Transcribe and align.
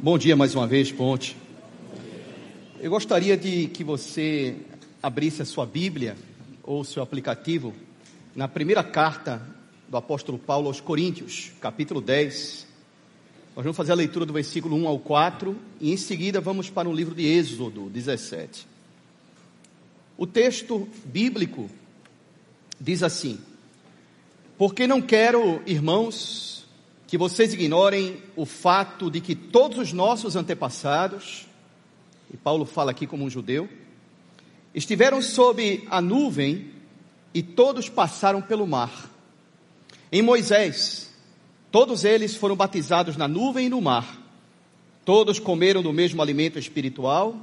Bom 0.00 0.16
dia 0.16 0.36
mais 0.36 0.54
uma 0.54 0.64
vez, 0.64 0.92
Ponte. 0.92 1.36
Eu 2.78 2.88
gostaria 2.88 3.36
de 3.36 3.66
que 3.66 3.82
você 3.82 4.54
abrisse 5.02 5.42
a 5.42 5.44
sua 5.44 5.66
Bíblia 5.66 6.16
ou 6.62 6.84
seu 6.84 7.02
aplicativo 7.02 7.74
na 8.32 8.46
primeira 8.46 8.84
carta 8.84 9.42
do 9.88 9.96
apóstolo 9.96 10.38
Paulo 10.38 10.68
aos 10.68 10.80
Coríntios, 10.80 11.50
capítulo 11.60 12.00
10. 12.00 12.64
Nós 13.56 13.64
vamos 13.64 13.76
fazer 13.76 13.90
a 13.90 13.96
leitura 13.96 14.24
do 14.24 14.32
versículo 14.32 14.76
1 14.76 14.86
ao 14.86 15.00
4 15.00 15.56
e 15.80 15.92
em 15.92 15.96
seguida 15.96 16.40
vamos 16.40 16.70
para 16.70 16.88
o 16.88 16.94
livro 16.94 17.12
de 17.12 17.26
Êxodo 17.26 17.90
17. 17.90 18.68
O 20.16 20.28
texto 20.28 20.88
bíblico 21.06 21.68
diz 22.80 23.02
assim: 23.02 23.40
Porque 24.56 24.86
não 24.86 25.02
quero, 25.02 25.60
irmãos, 25.66 26.57
que 27.08 27.16
vocês 27.16 27.54
ignorem 27.54 28.22
o 28.36 28.44
fato 28.44 29.10
de 29.10 29.18
que 29.22 29.34
todos 29.34 29.78
os 29.78 29.94
nossos 29.94 30.36
antepassados, 30.36 31.46
e 32.32 32.36
Paulo 32.36 32.66
fala 32.66 32.90
aqui 32.90 33.06
como 33.06 33.24
um 33.24 33.30
judeu, 33.30 33.66
estiveram 34.74 35.22
sob 35.22 35.88
a 35.90 36.02
nuvem 36.02 36.70
e 37.32 37.42
todos 37.42 37.88
passaram 37.88 38.42
pelo 38.42 38.66
mar. 38.66 39.10
Em 40.12 40.20
Moisés, 40.20 41.10
todos 41.72 42.04
eles 42.04 42.36
foram 42.36 42.54
batizados 42.54 43.16
na 43.16 43.26
nuvem 43.26 43.68
e 43.68 43.70
no 43.70 43.80
mar. 43.80 44.20
Todos 45.02 45.38
comeram 45.38 45.82
do 45.82 45.94
mesmo 45.94 46.20
alimento 46.20 46.58
espiritual 46.58 47.34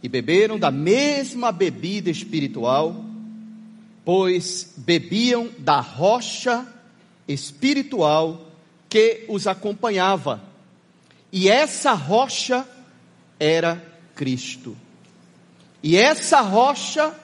e 0.00 0.08
beberam 0.08 0.56
da 0.56 0.70
mesma 0.70 1.50
bebida 1.50 2.08
espiritual, 2.08 3.04
pois 4.04 4.74
bebiam 4.76 5.50
da 5.58 5.80
rocha 5.80 6.64
espiritual 7.26 8.46
que 8.90 9.24
os 9.28 9.46
acompanhava. 9.46 10.42
E 11.32 11.48
essa 11.48 11.92
rocha 11.92 12.66
era 13.38 13.82
Cristo. 14.16 14.76
E 15.82 15.96
essa 15.96 16.40
rocha 16.40 17.14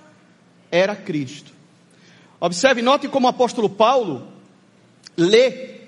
era 0.71 0.95
Cristo. 0.95 1.53
Observe, 2.41 2.81
note 2.81 3.09
como 3.09 3.27
o 3.27 3.31
apóstolo 3.31 3.69
Paulo 3.69 4.29
lê 5.17 5.81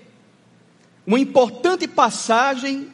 uma 1.06 1.18
importante 1.18 1.86
passagem, 1.86 2.92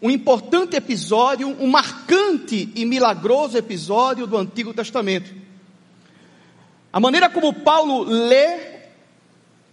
um 0.00 0.10
importante 0.10 0.74
episódio, 0.74 1.48
um 1.48 1.68
marcante 1.68 2.72
e 2.74 2.84
milagroso 2.84 3.58
episódio 3.58 4.26
do 4.26 4.36
Antigo 4.38 4.72
Testamento. 4.72 5.32
A 6.92 6.98
maneira 6.98 7.28
como 7.28 7.52
Paulo 7.52 8.04
lê 8.04 8.75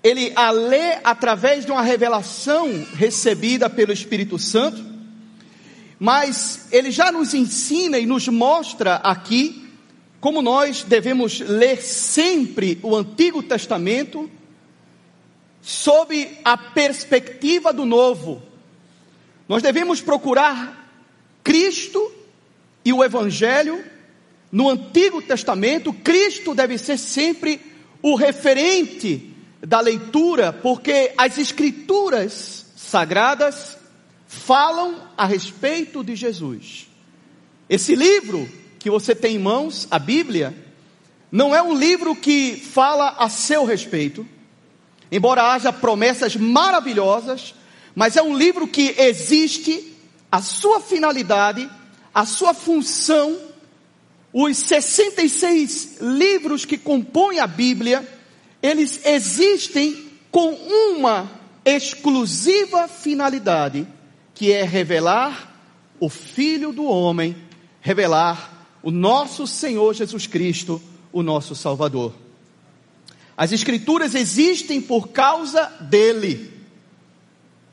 ele 0.04 0.34
a 0.36 0.52
lê 0.52 1.00
através 1.02 1.66
de 1.66 1.72
uma 1.72 1.82
revelação 1.82 2.86
recebida 2.94 3.70
pelo 3.70 3.94
Espírito 3.94 4.38
Santo, 4.38 4.84
mas 5.98 6.68
ele 6.72 6.92
já 6.92 7.10
nos 7.10 7.34
ensina 7.34 7.98
e 7.98 8.06
nos 8.06 8.28
mostra 8.28 8.96
aqui 8.96 9.64
como 10.20 10.42
nós 10.42 10.84
devemos 10.84 11.40
ler 11.40 11.82
sempre 11.82 12.78
o 12.84 12.96
Antigo 12.96 13.42
Testamento 13.42 14.30
sob 15.62 16.30
a 16.44 16.58
perspectiva 16.58 17.72
do 17.72 17.86
Novo. 17.86 18.44
Nós 19.48 19.64
devemos 19.64 20.02
procurar 20.02 20.90
Cristo 21.44 22.12
e 22.84 22.92
o 22.92 23.04
Evangelho 23.04 23.84
no 24.52 24.70
Antigo 24.70 25.22
Testamento. 25.22 25.94
Cristo 25.94 26.54
deve 26.54 26.78
ser 26.78 26.98
sempre 26.98 27.62
o 28.02 28.16
referente 28.16 29.33
da 29.66 29.80
leitura, 29.80 30.52
porque 30.52 31.14
as 31.18 31.38
escrituras 31.38 32.66
sagradas 32.76 33.78
falam 34.28 35.08
a 35.18 35.26
respeito 35.26 36.04
de 36.04 36.16
Jesus. 36.16 36.88
Esse 37.70 37.96
livro 37.96 38.50
que 38.78 38.90
você 38.90 39.16
tem 39.16 39.36
em 39.36 39.40
mãos, 39.40 39.88
a 39.90 39.98
Bíblia, 39.98 40.54
não 41.32 41.56
é 41.56 41.64
um 41.64 41.74
livro 41.74 42.16
que 42.16 42.58
fala 42.58 43.16
a 43.18 43.30
seu 43.30 43.64
respeito, 43.64 44.28
embora 45.12 45.54
haja 45.54 45.72
promessas 45.72 46.36
maravilhosas, 46.36 47.56
mas 47.96 48.18
é 48.18 48.22
um 48.22 48.38
livro 48.38 48.68
que 48.68 48.94
existe, 48.98 49.94
a 50.32 50.42
sua 50.42 50.82
finalidade, 50.82 51.70
a 52.14 52.26
sua 52.26 52.54
função, 52.54 53.40
os 54.34 54.58
66 54.58 56.00
livros 56.02 56.66
que 56.66 56.78
compõem 56.78 57.40
a 57.40 57.48
Bíblia, 57.48 58.08
eles 58.64 59.06
existem 59.06 60.10
com 60.32 60.54
uma 60.54 61.30
exclusiva 61.66 62.88
finalidade, 62.88 63.86
que 64.34 64.54
é 64.54 64.64
revelar 64.64 65.54
o 66.00 66.10
Filho 66.10 66.72
do 66.72 66.86
Homem, 66.86 67.36
revelar 67.82 68.66
o 68.82 68.90
nosso 68.90 69.46
Senhor 69.46 69.94
Jesus 69.94 70.28
Cristo, 70.28 70.82
o 71.12 71.22
nosso 71.22 71.54
Salvador. 71.56 72.14
As 73.36 73.52
Escrituras 73.52 74.16
existem 74.16 74.82
por 74.82 75.10
causa 75.10 75.66
dele, 75.82 76.54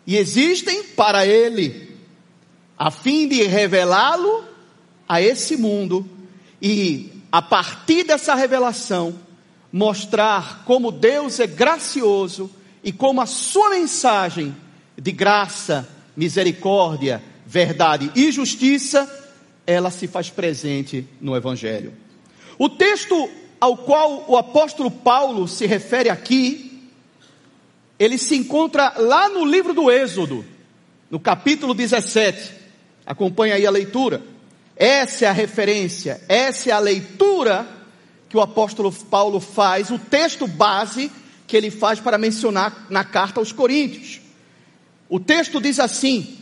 e 0.04 0.16
existem 0.16 0.82
para 0.82 1.24
ele, 1.24 1.96
a 2.76 2.90
fim 2.90 3.28
de 3.28 3.44
revelá-lo 3.44 4.44
a 5.08 5.22
esse 5.22 5.56
mundo, 5.56 6.08
e 6.60 7.10
a 7.30 7.40
partir 7.40 8.02
dessa 8.04 8.34
revelação, 8.34 9.29
mostrar 9.72 10.64
como 10.64 10.90
Deus 10.90 11.38
é 11.40 11.46
gracioso 11.46 12.50
e 12.82 12.92
como 12.92 13.20
a 13.20 13.26
sua 13.26 13.70
mensagem 13.70 14.54
de 14.96 15.12
graça, 15.12 15.88
misericórdia, 16.16 17.22
verdade 17.46 18.10
e 18.14 18.32
justiça, 18.32 19.08
ela 19.66 19.90
se 19.90 20.06
faz 20.06 20.30
presente 20.30 21.06
no 21.20 21.36
Evangelho. 21.36 21.92
O 22.58 22.68
texto 22.68 23.28
ao 23.60 23.76
qual 23.76 24.24
o 24.28 24.36
apóstolo 24.36 24.90
Paulo 24.90 25.46
se 25.46 25.66
refere 25.66 26.08
aqui, 26.08 26.88
ele 27.98 28.16
se 28.16 28.34
encontra 28.34 28.94
lá 28.96 29.28
no 29.28 29.44
livro 29.44 29.74
do 29.74 29.90
Êxodo, 29.90 30.44
no 31.10 31.20
capítulo 31.20 31.74
17. 31.74 32.52
Acompanhe 33.04 33.52
aí 33.52 33.66
a 33.66 33.70
leitura. 33.70 34.22
Essa 34.74 35.26
é 35.26 35.28
a 35.28 35.32
referência, 35.32 36.20
essa 36.26 36.70
é 36.70 36.72
a 36.72 36.78
leitura 36.78 37.79
que 38.30 38.36
o 38.36 38.40
apóstolo 38.40 38.92
Paulo 38.92 39.40
faz, 39.40 39.90
o 39.90 39.98
texto 39.98 40.46
base 40.46 41.10
que 41.48 41.56
ele 41.56 41.70
faz 41.70 41.98
para 41.98 42.16
mencionar 42.16 42.86
na 42.88 43.02
carta 43.02 43.40
aos 43.40 43.50
Coríntios. 43.50 44.20
O 45.08 45.18
texto 45.18 45.60
diz 45.60 45.80
assim: 45.80 46.38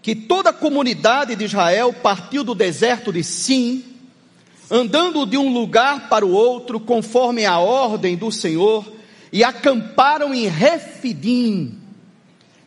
que 0.00 0.14
toda 0.14 0.50
a 0.50 0.52
comunidade 0.52 1.34
de 1.34 1.44
Israel 1.44 1.92
partiu 1.92 2.44
do 2.44 2.54
deserto 2.54 3.12
de 3.12 3.24
Sim, 3.24 3.82
andando 4.70 5.26
de 5.26 5.36
um 5.36 5.52
lugar 5.52 6.08
para 6.08 6.24
o 6.24 6.30
outro, 6.30 6.78
conforme 6.78 7.44
a 7.44 7.58
ordem 7.58 8.16
do 8.16 8.30
Senhor, 8.30 8.86
e 9.32 9.42
acamparam 9.42 10.32
em 10.32 10.46
Refidim, 10.46 11.76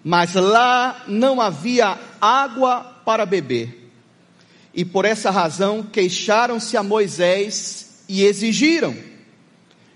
mas 0.04 0.34
lá 0.34 1.06
não 1.08 1.40
havia 1.40 1.98
água 2.20 2.82
para 3.06 3.26
beber. 3.26 3.90
E 4.74 4.84
por 4.84 5.06
essa 5.06 5.32
razão 5.32 5.82
queixaram-se 5.82 6.76
a 6.76 6.84
Moisés 6.84 7.87
e 8.08 8.24
exigiram: 8.24 8.96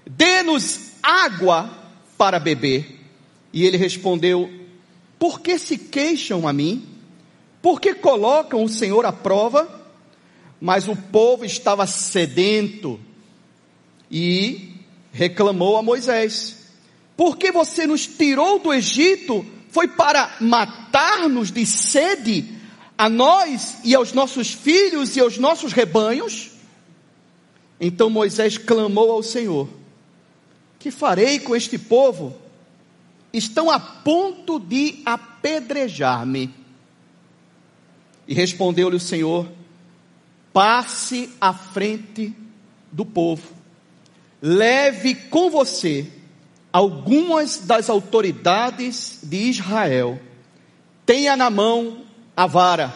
Dê-nos 0.06 0.92
água 1.02 1.70
para 2.18 2.40
beber. 2.40 3.00
E 3.54 3.66
ele 3.66 3.78
respondeu: 3.78 4.50
Por 5.18 5.40
que 5.40 5.58
se 5.58 5.78
queixam 5.78 6.48
a 6.48 6.54
mim? 6.54 6.88
Por 7.62 7.80
que 7.80 7.94
colocam 7.94 8.64
o 8.64 8.70
Senhor 8.70 9.06
à 9.06 9.12
prova? 9.12 9.80
Mas 10.60 10.88
o 10.88 10.96
povo 10.96 11.44
estava 11.44 11.88
sedento 11.88 13.00
e 14.10 14.74
reclamou 15.12 15.78
a 15.78 15.82
Moisés: 15.82 16.58
Por 17.18 17.38
que 17.38 17.52
você 17.52 17.88
nos 17.88 18.06
tirou 18.06 18.60
do 18.60 18.74
Egito? 18.74 19.46
Foi 19.70 19.88
para 19.88 20.36
matar-nos 20.42 21.50
de 21.50 21.66
sede 21.66 22.46
a 22.98 23.10
nós 23.10 23.78
e 23.84 23.96
aos 23.96 24.12
nossos 24.12 24.52
filhos 24.52 25.16
e 25.16 25.20
aos 25.20 25.38
nossos 25.38 25.72
rebanhos? 25.72 26.51
Então 27.84 28.12
Moisés 28.12 28.60
clamou 28.60 29.12
ao 29.12 29.24
Senhor: 29.24 29.68
Que 30.78 30.92
farei 30.92 31.40
com 31.40 31.56
este 31.56 31.80
povo? 31.80 32.38
Estão 33.34 33.72
a 33.72 33.80
ponto 33.80 34.60
de 34.60 35.02
apedrejar-me. 35.04 36.54
E 38.28 38.36
respondeu-lhe 38.36 38.98
o 38.98 39.00
Senhor: 39.00 39.48
Passe 40.54 41.32
à 41.42 41.52
frente 41.52 42.36
do 42.92 43.04
povo, 43.04 43.48
leve 44.40 45.16
com 45.16 45.50
você 45.50 46.08
algumas 46.72 47.58
das 47.58 47.90
autoridades 47.90 49.20
de 49.24 49.50
Israel, 49.50 50.20
tenha 51.04 51.36
na 51.36 51.50
mão 51.50 52.04
a 52.38 52.46
vara 52.46 52.94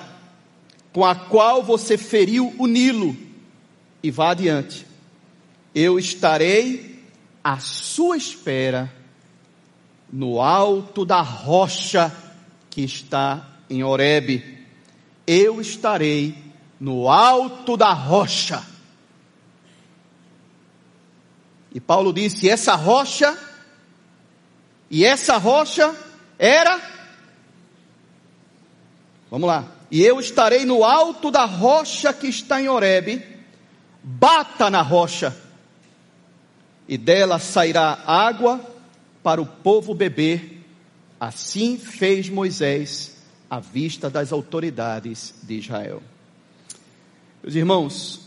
com 0.94 1.04
a 1.04 1.16
qual 1.16 1.64
você 1.64 1.98
feriu 1.98 2.54
o 2.58 2.68
Nilo 2.68 3.25
e 4.06 4.12
vá 4.12 4.30
adiante. 4.30 4.86
Eu 5.74 5.98
estarei 5.98 7.04
à 7.44 7.58
sua 7.58 8.16
espera 8.16 8.94
no 10.14 10.40
alto 10.40 11.04
da 11.04 11.22
rocha 11.22 12.16
que 12.70 12.82
está 12.84 13.50
em 13.68 13.84
Horebe, 13.84 14.64
eu 15.26 15.60
estarei 15.60 16.38
no 16.80 17.10
alto 17.10 17.76
da 17.76 17.94
rocha. 17.94 18.64
E 21.74 21.80
Paulo 21.80 22.14
disse: 22.14 22.48
essa 22.48 22.76
rocha, 22.76 23.36
e 24.92 25.04
essa 25.04 25.38
rocha 25.38 25.96
era. 26.38 26.80
Vamos 29.32 29.48
lá. 29.48 29.66
E 29.90 30.04
eu 30.04 30.20
estarei 30.20 30.64
no 30.64 30.84
alto 30.84 31.32
da 31.32 31.46
rocha 31.46 32.14
que 32.14 32.28
está 32.28 32.62
em 32.62 32.70
Horebe, 32.70 33.35
bata 34.08 34.70
na 34.70 34.84
rocha, 34.84 35.36
e 36.88 36.96
dela 36.96 37.40
sairá 37.40 38.04
água 38.06 38.62
para 39.24 39.42
o 39.42 39.48
povo 39.48 39.96
beber. 39.96 40.64
Assim 41.20 41.80
fez 41.80 42.30
Moisés 42.30 43.18
à 43.50 43.60
vista 43.60 44.08
das 44.08 44.32
autoridades 44.32 45.34
de 45.42 45.56
Israel. 45.56 46.04
Meus 47.42 47.56
irmãos, 47.56 48.22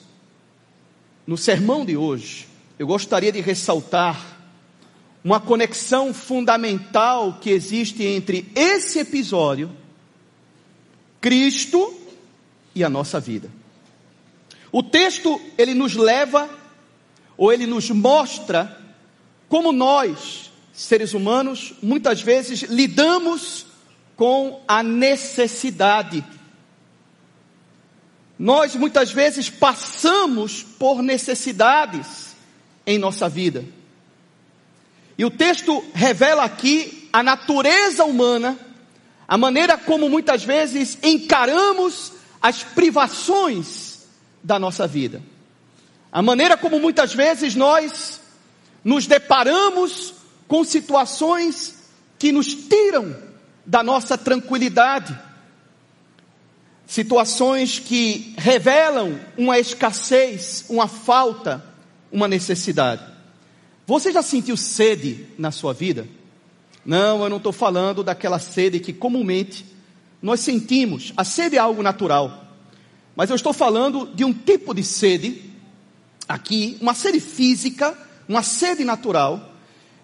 no 1.24 1.36
sermão 1.36 1.84
de 1.84 1.96
hoje, 1.96 2.48
eu 2.76 2.86
gostaria 2.86 3.30
de 3.30 3.40
ressaltar 3.40 4.36
uma 5.22 5.38
conexão 5.38 6.12
fundamental 6.12 7.38
que 7.40 7.50
existe 7.50 8.02
entre 8.02 8.50
esse 8.56 8.98
episódio, 8.98 9.70
Cristo 11.20 11.94
e 12.74 12.82
a 12.82 12.88
nossa 12.88 13.20
vida. 13.20 13.57
O 14.70 14.82
texto, 14.82 15.40
ele 15.56 15.74
nos 15.74 15.94
leva, 15.94 16.48
ou 17.36 17.52
ele 17.52 17.66
nos 17.66 17.90
mostra, 17.90 18.78
como 19.48 19.72
nós, 19.72 20.50
seres 20.72 21.14
humanos, 21.14 21.74
muitas 21.82 22.20
vezes 22.20 22.62
lidamos 22.62 23.66
com 24.14 24.62
a 24.68 24.82
necessidade. 24.82 26.24
Nós 28.38 28.76
muitas 28.76 29.10
vezes 29.10 29.48
passamos 29.48 30.62
por 30.62 31.02
necessidades 31.02 32.36
em 32.86 32.98
nossa 32.98 33.28
vida. 33.28 33.64
E 35.16 35.24
o 35.24 35.30
texto 35.30 35.82
revela 35.94 36.44
aqui 36.44 37.08
a 37.12 37.22
natureza 37.22 38.04
humana, 38.04 38.58
a 39.26 39.36
maneira 39.38 39.76
como 39.78 40.08
muitas 40.08 40.44
vezes 40.44 40.98
encaramos 41.02 42.12
as 42.40 42.62
privações 42.62 43.87
da 44.48 44.58
nossa 44.58 44.86
vida. 44.86 45.22
A 46.10 46.22
maneira 46.22 46.56
como 46.56 46.80
muitas 46.80 47.12
vezes 47.12 47.54
nós 47.54 48.18
nos 48.82 49.06
deparamos 49.06 50.14
com 50.48 50.64
situações 50.64 51.74
que 52.18 52.32
nos 52.32 52.46
tiram 52.54 53.14
da 53.66 53.82
nossa 53.82 54.16
tranquilidade. 54.16 55.16
Situações 56.86 57.78
que 57.78 58.34
revelam 58.38 59.20
uma 59.36 59.58
escassez, 59.58 60.64
uma 60.70 60.88
falta, 60.88 61.62
uma 62.10 62.26
necessidade. 62.26 63.04
Você 63.86 64.10
já 64.10 64.22
sentiu 64.22 64.56
sede 64.56 65.26
na 65.36 65.50
sua 65.50 65.74
vida? 65.74 66.08
Não, 66.86 67.22
eu 67.22 67.28
não 67.28 67.36
estou 67.36 67.52
falando 67.52 68.02
daquela 68.02 68.38
sede 68.38 68.80
que 68.80 68.94
comumente 68.94 69.66
nós 70.22 70.40
sentimos. 70.40 71.12
A 71.18 71.22
sede 71.22 71.56
é 71.56 71.58
algo 71.58 71.82
natural. 71.82 72.47
Mas 73.18 73.30
eu 73.30 73.34
estou 73.34 73.52
falando 73.52 74.08
de 74.14 74.22
um 74.22 74.32
tipo 74.32 74.72
de 74.72 74.84
sede, 74.84 75.42
aqui, 76.28 76.78
uma 76.80 76.94
sede 76.94 77.18
física, 77.18 77.92
uma 78.28 78.44
sede 78.44 78.84
natural, 78.84 79.56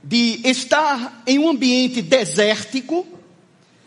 de 0.03 0.41
estar 0.43 1.23
em 1.25 1.39
um 1.39 1.49
ambiente 1.49 2.03
desértico, 2.03 3.07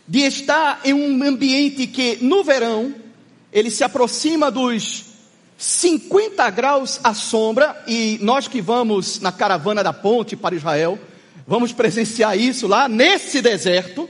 de 0.08 0.20
estar 0.20 0.80
em 0.82 0.94
um 0.94 1.22
ambiente 1.22 1.86
que 1.86 2.16
no 2.22 2.42
verão 2.42 2.94
ele 3.52 3.70
se 3.70 3.84
aproxima 3.84 4.50
dos 4.50 5.04
50 5.58 6.48
graus 6.48 6.98
à 7.04 7.12
sombra 7.12 7.84
e 7.86 8.18
nós 8.22 8.48
que 8.48 8.62
vamos 8.62 9.20
na 9.20 9.30
caravana 9.30 9.84
da 9.84 9.92
ponte 9.92 10.36
para 10.36 10.56
Israel, 10.56 10.98
vamos 11.46 11.70
presenciar 11.70 12.38
isso 12.38 12.66
lá 12.66 12.88
nesse 12.88 13.42
deserto, 13.42 14.08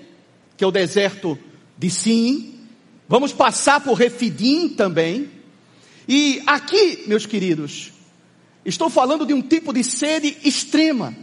que 0.56 0.62
é 0.62 0.66
o 0.66 0.70
deserto 0.70 1.36
de 1.76 1.90
Sim. 1.90 2.57
Vamos 3.08 3.32
passar 3.32 3.80
por 3.80 3.94
Refidim 3.94 4.68
também. 4.68 5.30
E 6.06 6.42
aqui, 6.46 7.04
meus 7.06 7.24
queridos, 7.24 7.90
estou 8.64 8.90
falando 8.90 9.24
de 9.24 9.32
um 9.32 9.40
tipo 9.40 9.72
de 9.72 9.82
sede 9.82 10.36
extrema 10.44 11.14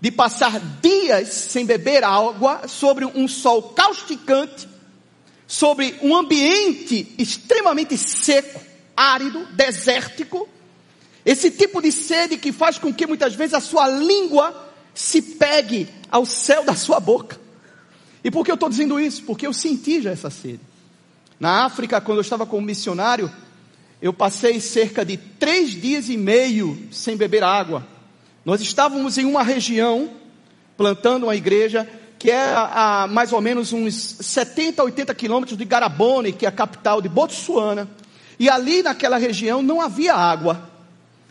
de 0.00 0.10
passar 0.10 0.58
dias 0.80 1.28
sem 1.28 1.66
beber 1.66 2.02
água 2.04 2.66
sobre 2.66 3.04
um 3.04 3.28
sol 3.28 3.62
causticante, 3.74 4.66
sobre 5.46 5.96
um 6.00 6.16
ambiente 6.16 7.12
extremamente 7.18 7.98
seco, 7.98 8.60
árido, 8.96 9.46
desértico. 9.52 10.48
Esse 11.26 11.50
tipo 11.50 11.82
de 11.82 11.92
sede 11.92 12.38
que 12.38 12.50
faz 12.50 12.78
com 12.78 12.94
que 12.94 13.06
muitas 13.06 13.34
vezes 13.34 13.54
a 13.54 13.60
sua 13.60 13.86
língua 13.88 14.72
se 14.94 15.20
pegue 15.20 15.88
ao 16.10 16.24
céu 16.24 16.64
da 16.64 16.74
sua 16.74 16.98
boca. 16.98 17.38
E 18.24 18.30
por 18.30 18.44
que 18.44 18.50
eu 18.50 18.54
estou 18.54 18.68
dizendo 18.68 18.98
isso? 18.98 19.22
Porque 19.24 19.46
eu 19.46 19.52
senti 19.52 20.00
já 20.00 20.10
essa 20.10 20.30
sede. 20.30 20.69
Na 21.40 21.64
África, 21.64 22.00
quando 22.00 22.18
eu 22.18 22.22
estava 22.22 22.46
como 22.46 22.66
missionário, 22.66 23.32
eu 24.00 24.12
passei 24.12 24.60
cerca 24.60 25.04
de 25.04 25.16
três 25.16 25.70
dias 25.70 26.08
e 26.08 26.16
meio 26.16 26.78
sem 26.92 27.16
beber 27.16 27.42
água 27.42 27.84
nós 28.44 28.60
estávamos 28.60 29.18
em 29.18 29.24
uma 29.24 29.42
região, 29.42 30.10
plantando 30.76 31.24
uma 31.24 31.36
igreja, 31.36 31.88
que 32.18 32.30
é 32.30 32.42
a, 32.42 33.02
a 33.02 33.06
mais 33.06 33.32
ou 33.32 33.40
menos 33.40 33.72
uns 33.72 33.94
70, 33.94 34.82
80 34.82 35.14
quilômetros 35.14 35.58
de 35.58 35.64
Garabone, 35.64 36.32
que 36.32 36.46
é 36.46 36.48
a 36.48 36.52
capital 36.52 37.02
de 37.02 37.08
Botsuana. 37.08 37.88
E 38.38 38.48
ali 38.48 38.82
naquela 38.82 39.18
região 39.18 39.62
não 39.62 39.80
havia 39.80 40.14
água. 40.14 40.70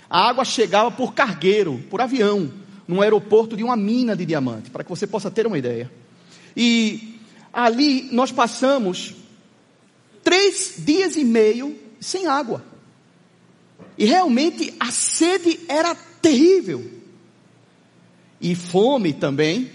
A 0.08 0.30
água 0.30 0.46
chegava 0.46 0.92
por 0.92 1.14
cargueiro, 1.14 1.84
por 1.90 2.00
avião, 2.00 2.52
num 2.88 3.02
aeroporto 3.02 3.58
de 3.58 3.64
uma 3.64 3.76
mina 3.76 4.16
de 4.16 4.26
diamante, 4.26 4.70
para 4.70 4.84
que 4.84 4.90
você 4.90 5.08
possa 5.08 5.32
ter 5.32 5.48
uma 5.48 5.58
ideia. 5.58 5.92
E 6.56 7.20
ali 7.52 8.08
nós 8.12 8.32
passamos 8.32 9.16
três 10.30 10.76
dias 10.78 11.16
e 11.16 11.24
meio 11.24 11.76
sem 12.00 12.28
água. 12.28 12.64
E 13.98 14.06
realmente 14.06 14.72
a 14.80 14.92
sede 14.92 15.60
era 15.68 15.96
terrível 15.96 16.88
e 18.40 18.54
fome 18.54 19.12
também. 19.12 19.72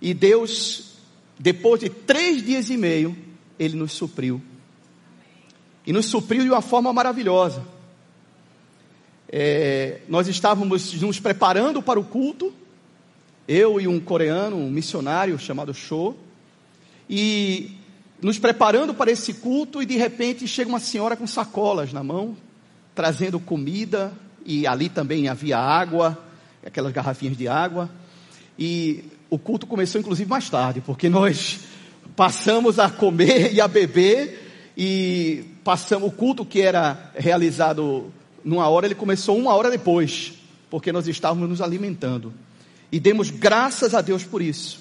E 0.00 0.14
Deus, 0.14 0.92
depois 1.36 1.80
de 1.80 1.88
três 1.90 2.40
dias 2.40 2.70
e 2.70 2.76
meio, 2.76 3.16
Ele 3.58 3.76
nos 3.76 3.90
supriu. 3.90 4.40
E 5.84 5.92
nos 5.92 6.06
supriu 6.06 6.44
de 6.44 6.50
uma 6.50 6.62
forma 6.62 6.92
maravilhosa. 6.92 7.66
É, 9.28 10.02
nós 10.08 10.28
estávamos 10.28 10.92
nos 11.00 11.18
preparando 11.18 11.82
para 11.82 11.98
o 11.98 12.04
culto, 12.04 12.54
eu 13.48 13.80
e 13.80 13.88
um 13.88 13.98
coreano, 13.98 14.54
um 14.54 14.70
missionário 14.70 15.36
chamado 15.36 15.74
Cho, 15.74 16.14
e 17.08 17.79
nos 18.22 18.38
preparando 18.38 18.92
para 18.94 19.10
esse 19.10 19.34
culto, 19.34 19.82
e 19.82 19.86
de 19.86 19.96
repente 19.96 20.46
chega 20.46 20.68
uma 20.68 20.80
senhora 20.80 21.16
com 21.16 21.26
sacolas 21.26 21.92
na 21.92 22.02
mão, 22.02 22.36
trazendo 22.94 23.40
comida, 23.40 24.12
e 24.44 24.66
ali 24.66 24.88
também 24.88 25.28
havia 25.28 25.58
água, 25.58 26.18
aquelas 26.64 26.92
garrafinhas 26.92 27.36
de 27.36 27.48
água. 27.48 27.90
E 28.58 29.04
o 29.30 29.38
culto 29.38 29.66
começou 29.66 30.00
inclusive 30.00 30.28
mais 30.28 30.50
tarde, 30.50 30.80
porque 30.80 31.08
nós 31.08 31.60
passamos 32.14 32.78
a 32.78 32.90
comer 32.90 33.54
e 33.54 33.60
a 33.60 33.68
beber 33.68 34.72
e 34.76 35.44
passamos 35.64 36.08
o 36.08 36.12
culto 36.12 36.44
que 36.44 36.60
era 36.60 37.12
realizado 37.14 38.12
numa 38.44 38.68
hora, 38.68 38.86
ele 38.86 38.94
começou 38.94 39.36
uma 39.36 39.54
hora 39.54 39.70
depois, 39.70 40.32
porque 40.70 40.92
nós 40.92 41.06
estávamos 41.06 41.48
nos 41.48 41.60
alimentando. 41.60 42.32
E 42.90 42.98
demos 42.98 43.30
graças 43.30 43.94
a 43.94 44.00
Deus 44.00 44.24
por 44.24 44.42
isso. 44.42 44.80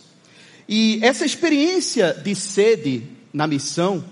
E 0.68 1.00
essa 1.02 1.26
experiência 1.26 2.14
de 2.14 2.36
sede 2.36 3.04
na 3.34 3.48
missão 3.48 4.04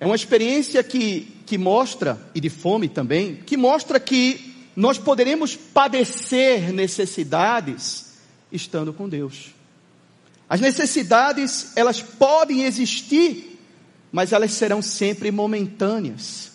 é 0.00 0.06
uma 0.06 0.16
experiência 0.16 0.82
que, 0.82 1.32
que 1.46 1.56
mostra, 1.56 2.20
e 2.34 2.40
de 2.40 2.50
fome 2.50 2.88
também, 2.88 3.36
que 3.36 3.56
mostra 3.56 4.00
que 4.00 4.52
nós 4.74 4.98
poderemos 4.98 5.54
padecer 5.54 6.72
necessidades 6.72 8.12
estando 8.50 8.92
com 8.92 9.08
Deus. 9.08 9.50
As 10.48 10.60
necessidades, 10.60 11.72
elas 11.76 12.02
podem 12.02 12.64
existir, 12.64 13.58
mas 14.10 14.32
elas 14.32 14.52
serão 14.52 14.82
sempre 14.82 15.30
momentâneas. 15.30 16.52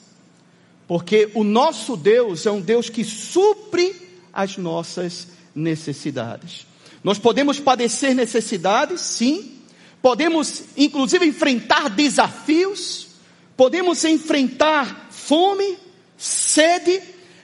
Porque 0.87 1.31
o 1.33 1.43
nosso 1.43 1.97
Deus 1.97 2.45
é 2.45 2.51
um 2.51 2.61
Deus 2.61 2.89
que 2.89 3.03
supre 3.03 3.95
as 4.31 4.57
nossas 4.57 5.27
necessidades. 5.55 6.67
Nós 7.03 7.17
podemos 7.17 7.59
padecer 7.59 8.13
necessidades, 8.13 9.01
sim. 9.01 9.56
Podemos, 10.01 10.63
inclusive, 10.75 11.25
enfrentar 11.25 11.89
desafios. 11.89 13.07
Podemos 13.55 14.03
enfrentar 14.05 15.07
fome, 15.09 15.77
sede, 16.17 17.01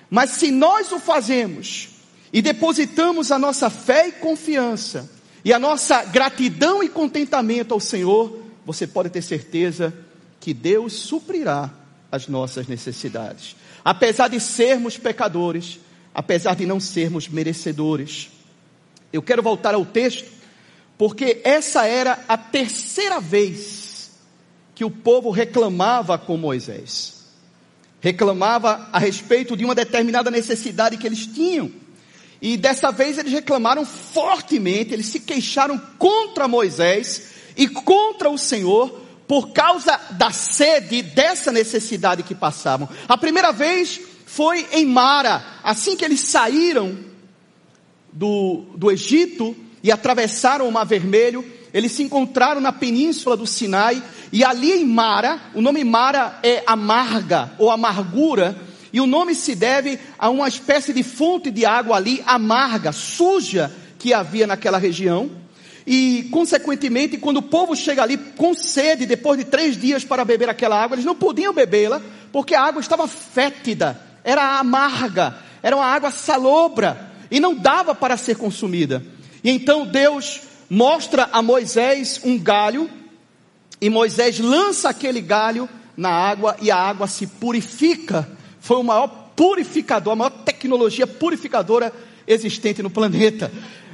mas 0.10 0.32
se 0.32 0.52
nós 0.52 0.92
o 0.92 1.00
fazemos 1.00 1.90
e 2.32 2.42
depositamos 2.42 3.32
a 3.32 3.40
nossa 3.40 3.70
fé 3.70 4.08
e 4.08 4.12
confiança 4.14 5.10
e 5.44 5.52
a 5.52 5.60
nossa 5.60 6.04
gratidão 6.06 6.84
e 6.84 6.90
contentamento 6.90 7.74
ao 7.74 7.80
Senhor, 7.80 8.40
você 8.66 8.88
pode 8.88 9.10
ter 9.10 9.22
certeza 9.22 9.94
que 10.40 10.54
Deus 10.54 10.94
suprirá 10.94 11.72
as 12.12 12.28
nossas 12.28 12.68
necessidades. 12.68 13.56
Apesar 13.84 14.28
de 14.28 14.40
sermos 14.40 14.98
pecadores, 14.98 15.80
apesar 16.14 16.56
de 16.56 16.66
não 16.66 16.80
sermos 16.80 17.28
merecedores. 17.28 18.30
Eu 19.12 19.22
quero 19.22 19.42
voltar 19.42 19.74
ao 19.74 19.86
texto, 19.86 20.30
porque 21.04 21.42
essa 21.44 21.86
era 21.86 22.24
a 22.30 22.38
terceira 22.38 23.20
vez 23.20 24.10
que 24.74 24.86
o 24.86 24.90
povo 24.90 25.32
reclamava 25.32 26.18
com 26.18 26.38
Moisés. 26.38 27.26
Reclamava 28.00 28.88
a 28.90 29.00
respeito 29.00 29.58
de 29.58 29.66
uma 29.66 29.76
determinada 29.76 30.32
necessidade 30.32 30.96
que 30.96 31.06
eles 31.06 31.28
tinham. 31.28 31.70
E 32.42 32.56
dessa 32.56 32.90
vez 32.90 33.18
eles 33.18 33.34
reclamaram 33.34 33.86
fortemente, 33.86 34.94
eles 34.94 35.08
se 35.08 35.20
queixaram 35.20 35.78
contra 36.00 36.48
Moisés 36.48 37.32
e 37.58 37.68
contra 37.68 38.30
o 38.30 38.38
Senhor 38.38 39.02
por 39.28 39.50
causa 39.50 40.00
da 40.12 40.32
sede 40.32 41.02
dessa 41.02 41.52
necessidade 41.52 42.24
que 42.24 42.34
passavam. 42.34 42.88
A 43.10 43.18
primeira 43.18 43.52
vez 43.52 44.00
foi 44.26 44.66
em 44.72 44.86
Mara, 44.86 45.60
assim 45.66 45.98
que 45.98 46.06
eles 46.06 46.22
saíram 46.22 46.98
do, 48.14 48.68
do 48.78 48.90
Egito 48.90 49.54
e 49.84 49.92
atravessaram 49.92 50.68
o 50.68 50.72
Mar 50.72 50.86
Vermelho, 50.86 51.46
eles 51.74 51.92
se 51.92 52.04
encontraram 52.04 52.62
na 52.62 52.72
península 52.72 53.36
do 53.36 53.46
Sinai, 53.46 54.02
e 54.32 54.44
ali 54.44 54.72
em 54.72 54.86
Mara, 54.86 55.42
o 55.54 55.62
nome 55.62 55.84
Mara 55.84 56.40
é 56.42 56.64
amarga 56.66 57.52
ou 57.58 57.70
amargura, 57.70 58.56
e 58.94 59.02
o 59.02 59.08
nome 59.08 59.36
se 59.36 59.56
deve 59.56 60.00
a 60.18 60.30
uma 60.30 60.48
espécie 60.48 60.94
de 60.94 61.04
fonte 61.04 61.52
de 61.52 61.66
água 61.66 61.98
ali 61.98 62.24
amarga, 62.26 62.92
suja, 62.92 63.72
que 63.98 64.14
havia 64.14 64.46
naquela 64.46 64.78
região. 64.78 65.32
E, 65.86 66.30
consequentemente, 66.32 67.18
quando 67.18 67.38
o 67.38 67.42
povo 67.42 67.76
chega 67.76 68.04
ali 68.04 68.18
com 68.18 68.54
sede, 68.54 69.06
depois 69.06 69.38
de 69.40 69.46
três 69.46 69.76
dias 69.76 70.06
para 70.06 70.24
beber 70.24 70.48
aquela 70.48 70.82
água, 70.82 70.96
eles 70.96 71.06
não 71.06 71.16
podiam 71.16 71.54
bebê-la, 71.54 72.02
porque 72.32 72.56
a 72.56 72.62
água 72.62 72.80
estava 72.80 73.08
fétida, 73.08 74.00
era 74.24 74.60
amarga, 74.60 75.38
era 75.62 75.76
uma 75.76 75.86
água 75.86 76.12
salobra, 76.12 77.12
e 77.32 77.40
não 77.40 77.56
dava 77.56 77.96
para 77.96 78.16
ser 78.16 78.38
consumida. 78.38 79.04
E 79.44 79.50
então 79.50 79.86
Deus 79.86 80.42
mostra 80.70 81.30
a 81.32 81.42
Moisés 81.42 82.22
um 82.24 82.38
galho, 82.40 82.90
e 83.82 83.90
Moisés 83.90 84.40
lança 84.40 84.90
aquele 84.90 85.22
galho 85.22 85.68
na 85.98 86.10
água, 86.10 86.56
e 86.62 86.72
a 86.72 86.78
água 86.78 87.08
se 87.08 87.28
purifica. 87.28 88.30
Foi 88.60 88.78
o 88.78 88.84
maior 88.84 89.08
purificador, 89.36 90.14
a 90.14 90.16
maior 90.16 90.30
tecnologia 90.30 91.06
purificadora 91.06 91.92
existente 92.26 92.82
no 92.82 92.90
planeta. 92.90 93.52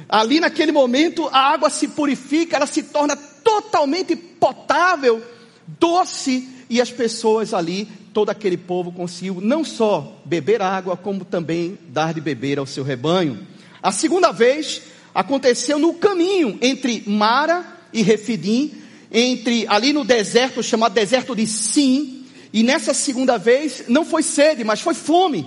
Ali 0.08 0.40
naquele 0.40 0.72
momento 0.72 1.28
a 1.32 1.52
água 1.52 1.68
se 1.70 1.88
purifica, 1.88 2.56
ela 2.56 2.66
se 2.66 2.84
torna 2.84 3.16
totalmente 3.16 4.14
potável, 4.14 5.22
doce, 5.66 6.48
e 6.68 6.80
as 6.80 6.90
pessoas 6.90 7.52
ali, 7.52 7.88
todo 8.14 8.30
aquele 8.30 8.56
povo 8.56 8.92
conseguiu 8.92 9.40
não 9.40 9.64
só 9.64 10.20
beber 10.24 10.62
água, 10.62 10.96
como 10.96 11.24
também 11.24 11.76
dar 11.88 12.14
de 12.14 12.20
beber 12.20 12.60
ao 12.60 12.66
seu 12.66 12.84
rebanho. 12.84 13.44
A 13.82 13.90
segunda 13.90 14.30
vez 14.30 14.82
aconteceu 15.14 15.78
no 15.78 15.94
caminho 15.94 16.58
entre 16.60 17.02
Mara 17.06 17.64
e 17.92 18.02
Refidim, 18.02 18.72
entre 19.12 19.66
ali 19.68 19.92
no 19.92 20.04
deserto 20.04 20.62
chamado 20.62 20.92
deserto 20.92 21.34
de 21.34 21.46
Sim, 21.46 22.24
e 22.52 22.62
nessa 22.62 22.94
segunda 22.94 23.36
vez 23.38 23.84
não 23.88 24.04
foi 24.04 24.22
sede, 24.22 24.64
mas 24.64 24.80
foi 24.80 24.94
fome. 24.94 25.46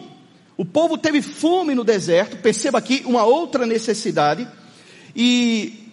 O 0.55 0.63
povo 0.63 0.97
teve 0.97 1.21
fome 1.21 1.73
no 1.73 1.83
deserto, 1.83 2.37
perceba 2.37 2.77
aqui 2.77 3.01
uma 3.05 3.23
outra 3.23 3.65
necessidade, 3.65 4.47
e 5.15 5.89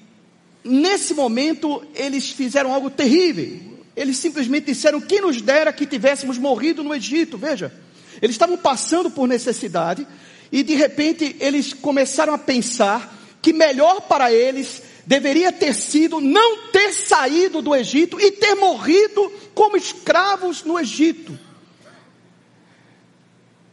nesse 0.63 1.15
momento 1.15 1.83
eles 1.95 2.31
fizeram 2.31 2.73
algo 2.73 2.91
terrível. 2.91 3.71
Eles 3.97 4.19
simplesmente 4.19 4.67
disseram: 4.67 5.01
que 5.01 5.21
nos 5.21 5.41
dera 5.41 5.73
que 5.73 5.87
tivéssemos 5.87 6.39
morrido 6.39 6.83
no 6.83 6.95
Egito. 6.95 7.39
Veja, 7.39 7.73
eles 8.21 8.35
estavam 8.35 8.57
passando 8.57 9.11
por 9.11 9.27
necessidade, 9.27 10.07
e 10.53 10.63
de 10.63 10.75
repente 10.75 11.37
eles 11.41 11.73
começaram 11.73 12.35
a 12.35 12.39
pensar 12.39 13.20
que 13.43 13.53
melhor 13.53 14.03
para 14.03 14.33
eles 14.33 14.83
deveria 15.07 15.51
ter 15.53 15.75
sido 15.75 16.21
não 16.21 16.69
ter 16.69 16.93
saído 16.93 17.61
do 17.61 17.75
Egito 17.75 18.21
e 18.21 18.31
ter 18.33 18.55
morrido 18.55 19.33
como 19.55 19.77
escravos 19.77 20.63
no 20.63 20.79
Egito. 20.79 21.39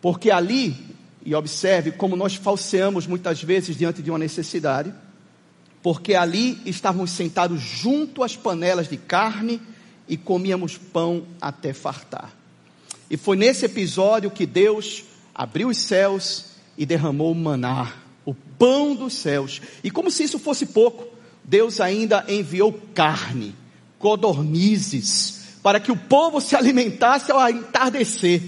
Porque 0.01 0.31
ali, 0.31 0.75
e 1.25 1.35
observe 1.35 1.91
como 1.91 2.15
nós 2.15 2.35
falseamos 2.35 3.05
muitas 3.05 3.43
vezes 3.43 3.77
diante 3.77 4.01
de 4.01 4.09
uma 4.09 4.19
necessidade, 4.19 4.93
porque 5.81 6.15
ali 6.15 6.59
estávamos 6.65 7.11
sentados 7.11 7.61
junto 7.61 8.23
às 8.23 8.35
panelas 8.35 8.89
de 8.89 8.97
carne 8.97 9.61
e 10.07 10.17
comíamos 10.17 10.77
pão 10.77 11.25
até 11.39 11.73
fartar. 11.73 12.35
E 13.09 13.17
foi 13.17 13.37
nesse 13.37 13.65
episódio 13.65 14.31
que 14.31 14.45
Deus 14.45 15.03
abriu 15.33 15.69
os 15.69 15.77
céus 15.77 16.45
e 16.77 16.85
derramou 16.85 17.33
maná, 17.33 17.93
o 18.27 18.33
pão 18.33 18.93
dos 18.93 19.13
céus. 19.13 19.61
E 19.81 19.89
como 19.89 20.11
se 20.11 20.23
isso 20.23 20.37
fosse 20.37 20.65
pouco, 20.65 21.07
Deus 21.45 21.79
ainda 21.79 22.25
enviou 22.27 22.73
carne, 22.93 23.55
codornizes, 23.97 25.59
para 25.63 25.79
que 25.79 25.93
o 25.93 25.95
povo 25.95 26.41
se 26.41 26.53
alimentasse 26.53 27.31
ao 27.31 27.49
entardecer. 27.49 28.41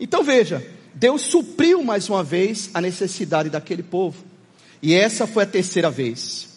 Então 0.00 0.24
veja, 0.24 0.68
Deus 0.92 1.22
supriu 1.22 1.84
mais 1.84 2.08
uma 2.08 2.24
vez 2.24 2.68
a 2.74 2.80
necessidade 2.80 3.48
daquele 3.48 3.84
povo. 3.84 4.24
E 4.82 4.92
essa 4.92 5.24
foi 5.24 5.44
a 5.44 5.46
terceira 5.46 5.88
vez. 5.88 6.48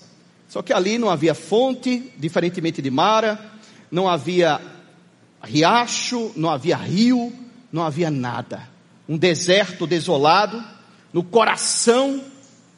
Só 0.47 0.63
que 0.63 0.73
ali 0.73 0.97
não 0.97 1.11
havia 1.11 1.35
fonte, 1.35 2.11
diferentemente 2.17 2.81
de 2.81 2.89
Mara, 2.89 3.39
não 3.91 4.09
havia 4.09 4.59
riacho, 5.43 6.31
não 6.35 6.49
havia 6.49 6.77
rio, 6.77 7.31
não 7.71 7.83
havia 7.83 8.09
nada. 8.09 8.67
Um 9.07 9.17
deserto 9.17 9.85
desolado, 9.85 10.63
no 11.13 11.23
coração, 11.23 12.23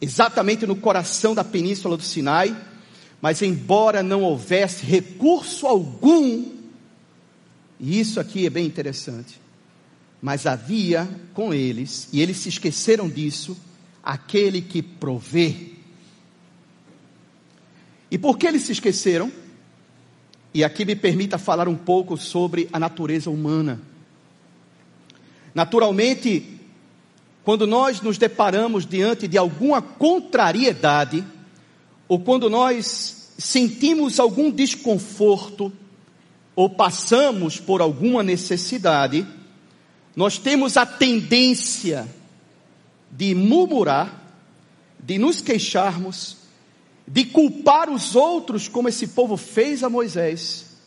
exatamente 0.01 0.65
no 0.65 0.75
coração 0.75 1.33
da 1.35 1.43
península 1.43 1.95
do 1.95 2.03
Sinai. 2.03 2.55
Mas 3.21 3.43
embora 3.43 4.01
não 4.01 4.23
houvesse 4.23 4.83
recurso 4.83 5.67
algum, 5.67 6.43
e 7.79 7.99
isso 7.99 8.19
aqui 8.19 8.47
é 8.47 8.49
bem 8.49 8.65
interessante, 8.65 9.39
mas 10.19 10.47
havia 10.47 11.07
com 11.33 11.53
eles, 11.53 12.09
e 12.11 12.19
eles 12.19 12.37
se 12.37 12.49
esqueceram 12.49 13.07
disso, 13.07 13.55
aquele 14.03 14.59
que 14.59 14.81
provê. 14.81 15.69
E 18.09 18.17
por 18.17 18.39
que 18.39 18.47
eles 18.47 18.63
se 18.63 18.71
esqueceram? 18.71 19.31
E 20.53 20.63
aqui 20.63 20.83
me 20.83 20.95
permita 20.95 21.37
falar 21.37 21.67
um 21.67 21.77
pouco 21.77 22.17
sobre 22.17 22.67
a 22.73 22.79
natureza 22.79 23.29
humana. 23.29 23.79
Naturalmente, 25.53 26.59
quando 27.43 27.65
nós 27.65 28.01
nos 28.01 28.17
deparamos 28.17 28.85
diante 28.85 29.27
de 29.27 29.37
alguma 29.37 29.81
contrariedade, 29.81 31.23
ou 32.07 32.19
quando 32.19 32.49
nós 32.49 33.33
sentimos 33.37 34.19
algum 34.19 34.51
desconforto, 34.51 35.73
ou 36.55 36.69
passamos 36.69 37.59
por 37.59 37.81
alguma 37.81 38.21
necessidade, 38.21 39.25
nós 40.15 40.37
temos 40.37 40.77
a 40.77 40.85
tendência 40.85 42.07
de 43.09 43.33
murmurar, 43.33 44.21
de 44.99 45.17
nos 45.17 45.41
queixarmos, 45.41 46.37
de 47.07 47.25
culpar 47.25 47.89
os 47.89 48.15
outros, 48.15 48.67
como 48.67 48.87
esse 48.87 49.07
povo 49.07 49.35
fez 49.35 49.83
a 49.83 49.89
Moisés. 49.89 50.77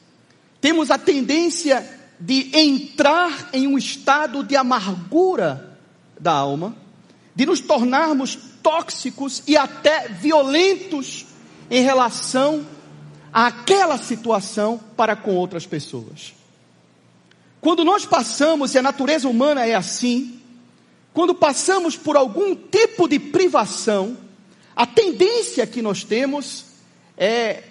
Temos 0.61 0.91
a 0.91 0.99
tendência 0.99 1.85
de 2.21 2.57
entrar 2.57 3.51
em 3.53 3.67
um 3.67 3.77
estado 3.77 4.45
de 4.45 4.55
amargura 4.55 5.74
da 6.25 6.33
alma, 6.33 6.75
de 7.37 7.45
nos 7.45 7.61
tornarmos 7.61 8.35
tóxicos 8.63 9.43
e 9.47 9.59
até 9.59 10.09
violentos 10.09 11.27
em 11.71 11.83
relação 11.83 12.67
àquela 13.31 13.99
situação 13.99 14.81
para 14.97 15.15
com 15.15 15.35
outras 15.35 15.67
pessoas. 15.67 16.33
Quando 17.61 17.85
nós 17.85 18.07
passamos, 18.07 18.75
e 18.75 18.79
a 18.79 18.83
natureza 18.83 19.29
humana 19.29 19.67
é 19.67 19.75
assim, 19.75 20.41
quando 21.13 21.35
passamos 21.35 21.95
por 21.95 22.17
algum 22.17 22.55
tipo 22.55 23.07
de 23.07 23.19
privação, 23.19 24.17
a 24.75 24.87
tendência 24.87 25.67
que 25.67 25.83
nós 25.83 26.05
temos 26.05 26.65
é 27.19 27.65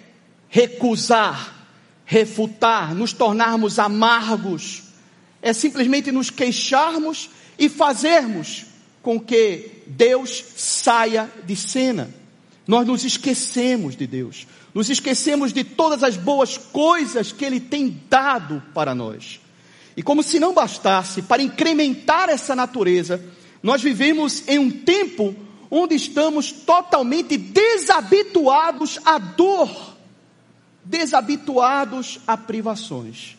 recusar, 0.48 1.66
refutar, 2.04 2.94
nos 2.94 3.12
tornarmos 3.12 3.80
amargos, 3.80 4.84
é 5.42 5.52
simplesmente 5.52 6.12
nos 6.12 6.30
queixarmos 6.30 7.30
e 7.58 7.68
fazermos 7.68 8.66
com 9.02 9.20
que 9.20 9.82
Deus 9.86 10.44
saia 10.56 11.30
de 11.46 11.54
cena. 11.54 12.10
Nós 12.66 12.86
nos 12.86 13.04
esquecemos 13.04 13.94
de 13.94 14.06
Deus, 14.06 14.46
nos 14.72 14.88
esquecemos 14.88 15.52
de 15.52 15.62
todas 15.62 16.02
as 16.02 16.16
boas 16.16 16.56
coisas 16.56 17.30
que 17.30 17.44
Ele 17.44 17.60
tem 17.60 18.02
dado 18.08 18.62
para 18.72 18.94
nós. 18.94 19.40
E 19.96 20.02
como 20.02 20.22
se 20.22 20.40
não 20.40 20.54
bastasse, 20.54 21.22
para 21.22 21.42
incrementar 21.42 22.28
essa 22.28 22.56
natureza, 22.56 23.22
nós 23.62 23.82
vivemos 23.82 24.42
em 24.48 24.58
um 24.58 24.70
tempo 24.70 25.34
onde 25.70 25.94
estamos 25.94 26.50
totalmente 26.52 27.36
desabituados 27.36 28.98
à 29.04 29.18
dor. 29.18 29.94
desabituados 30.86 32.20
a 32.26 32.36
privações. 32.36 33.38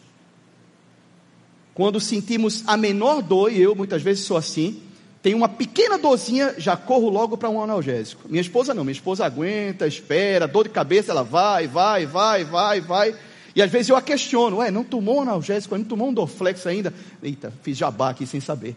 Quando 1.75 1.99
sentimos 1.99 2.63
a 2.65 2.77
menor 2.77 3.21
dor, 3.21 3.51
e 3.51 3.61
eu 3.61 3.75
muitas 3.75 4.01
vezes 4.01 4.25
sou 4.25 4.37
assim, 4.37 4.81
tem 5.21 5.33
uma 5.33 5.49
pequena 5.49 5.97
dorzinha, 5.97 6.55
já 6.57 6.77
corro 6.77 7.09
logo 7.09 7.35
para 7.35 7.49
um 7.49 7.61
analgésico. 7.61 8.29
Minha 8.29 8.41
esposa 8.41 8.73
não, 8.73 8.85
minha 8.85 8.93
esposa 8.93 9.25
aguenta, 9.25 9.85
espera, 9.85 10.47
dor 10.47 10.63
de 10.63 10.69
cabeça, 10.69 11.11
ela 11.11 11.23
vai, 11.23 11.67
vai, 11.67 12.05
vai, 12.05 12.45
vai, 12.45 12.79
vai. 12.79 13.15
E 13.53 13.61
às 13.61 13.69
vezes 13.69 13.89
eu 13.89 13.97
a 13.97 14.01
questiono, 14.01 14.57
ué, 14.57 14.71
não 14.71 14.85
tomou 14.85 15.17
um 15.17 15.21
analgésico, 15.21 15.77
não 15.77 15.83
tomou 15.83 16.07
um 16.07 16.13
Dorflex 16.13 16.65
ainda? 16.65 16.93
Eita, 17.21 17.51
fiz 17.61 17.77
jabá 17.77 18.11
aqui 18.11 18.25
sem 18.25 18.39
saber. 18.39 18.73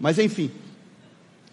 Mas 0.00 0.18
enfim, 0.18 0.50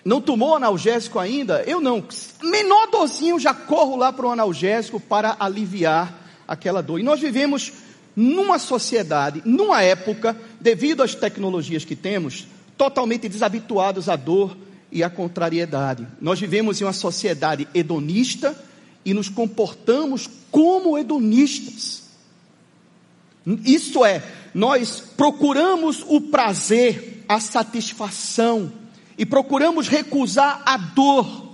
não 0.03 0.19
tomou 0.19 0.55
analgésico 0.55 1.19
ainda? 1.19 1.61
Eu 1.67 1.79
não. 1.79 2.03
Menor 2.41 2.87
dorzinho, 2.87 3.39
já 3.39 3.53
corro 3.53 3.95
lá 3.97 4.11
para 4.11 4.25
o 4.25 4.31
analgésico 4.31 4.99
para 4.99 5.35
aliviar 5.39 6.43
aquela 6.47 6.81
dor. 6.81 6.99
E 6.99 7.03
nós 7.03 7.19
vivemos 7.19 7.73
numa 8.17 8.57
sociedade, 8.57 9.43
numa 9.45 9.83
época, 9.83 10.35
devido 10.59 11.03
às 11.03 11.13
tecnologias 11.13 11.85
que 11.85 11.95
temos, 11.95 12.47
totalmente 12.75 13.29
desabituados 13.29 14.09
à 14.09 14.15
dor 14.15 14.57
e 14.91 15.03
à 15.03 15.09
contrariedade. 15.09 16.07
Nós 16.19 16.39
vivemos 16.39 16.81
em 16.81 16.83
uma 16.83 16.93
sociedade 16.93 17.67
hedonista 17.75 18.59
e 19.05 19.13
nos 19.13 19.29
comportamos 19.29 20.27
como 20.49 20.97
hedonistas. 20.97 22.05
Isso 23.63 24.03
é, 24.03 24.23
nós 24.51 24.99
procuramos 25.15 26.03
o 26.07 26.19
prazer, 26.19 27.23
a 27.29 27.39
satisfação 27.39 28.73
e 29.15 29.27
procuramos 29.27 29.87
recusar 29.87 30.63
a 30.65 30.75
dor. 30.75 31.53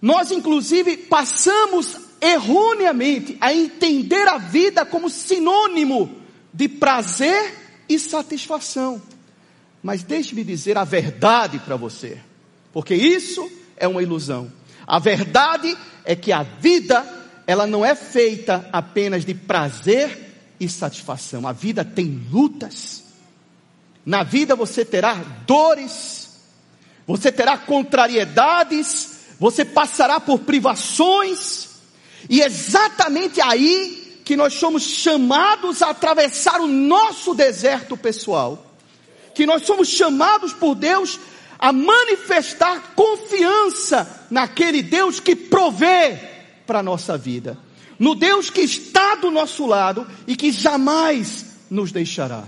Nós, 0.00 0.30
inclusive, 0.30 0.96
passamos 0.96 2.01
erroneamente 2.22 3.36
a 3.40 3.52
entender 3.52 4.28
a 4.28 4.38
vida 4.38 4.86
como 4.86 5.10
sinônimo 5.10 6.22
de 6.54 6.68
prazer 6.68 7.84
e 7.88 7.98
satisfação. 7.98 9.02
Mas 9.82 10.04
deixe-me 10.04 10.44
dizer 10.44 10.78
a 10.78 10.84
verdade 10.84 11.58
para 11.58 11.74
você, 11.74 12.20
porque 12.72 12.94
isso 12.94 13.50
é 13.76 13.88
uma 13.88 14.02
ilusão. 14.02 14.52
A 14.86 15.00
verdade 15.00 15.76
é 16.04 16.14
que 16.14 16.30
a 16.30 16.44
vida, 16.44 17.04
ela 17.46 17.66
não 17.66 17.84
é 17.84 17.96
feita 17.96 18.68
apenas 18.72 19.24
de 19.24 19.34
prazer 19.34 20.54
e 20.60 20.68
satisfação. 20.68 21.48
A 21.48 21.52
vida 21.52 21.84
tem 21.84 22.24
lutas. 22.30 23.02
Na 24.06 24.22
vida 24.22 24.54
você 24.54 24.84
terá 24.84 25.14
dores, 25.46 26.30
você 27.06 27.32
terá 27.32 27.58
contrariedades, 27.58 29.12
você 29.40 29.64
passará 29.64 30.20
por 30.20 30.40
privações, 30.40 31.71
e 32.28 32.40
exatamente 32.40 33.40
aí 33.40 34.20
que 34.24 34.36
nós 34.36 34.54
somos 34.54 34.82
chamados 34.82 35.82
a 35.82 35.90
atravessar 35.90 36.60
o 36.60 36.66
nosso 36.66 37.34
deserto 37.34 37.96
pessoal. 37.96 38.66
Que 39.34 39.46
nós 39.46 39.62
somos 39.62 39.88
chamados 39.88 40.52
por 40.52 40.74
Deus 40.74 41.18
a 41.58 41.72
manifestar 41.72 42.92
confiança 42.94 44.26
naquele 44.30 44.82
Deus 44.82 45.20
que 45.20 45.34
provê 45.34 46.18
para 46.66 46.80
a 46.80 46.82
nossa 46.82 47.16
vida, 47.16 47.58
no 47.98 48.14
Deus 48.14 48.50
que 48.50 48.60
está 48.60 49.14
do 49.14 49.30
nosso 49.30 49.66
lado 49.66 50.06
e 50.26 50.34
que 50.36 50.50
jamais 50.50 51.56
nos 51.70 51.92
deixará. 51.92 52.44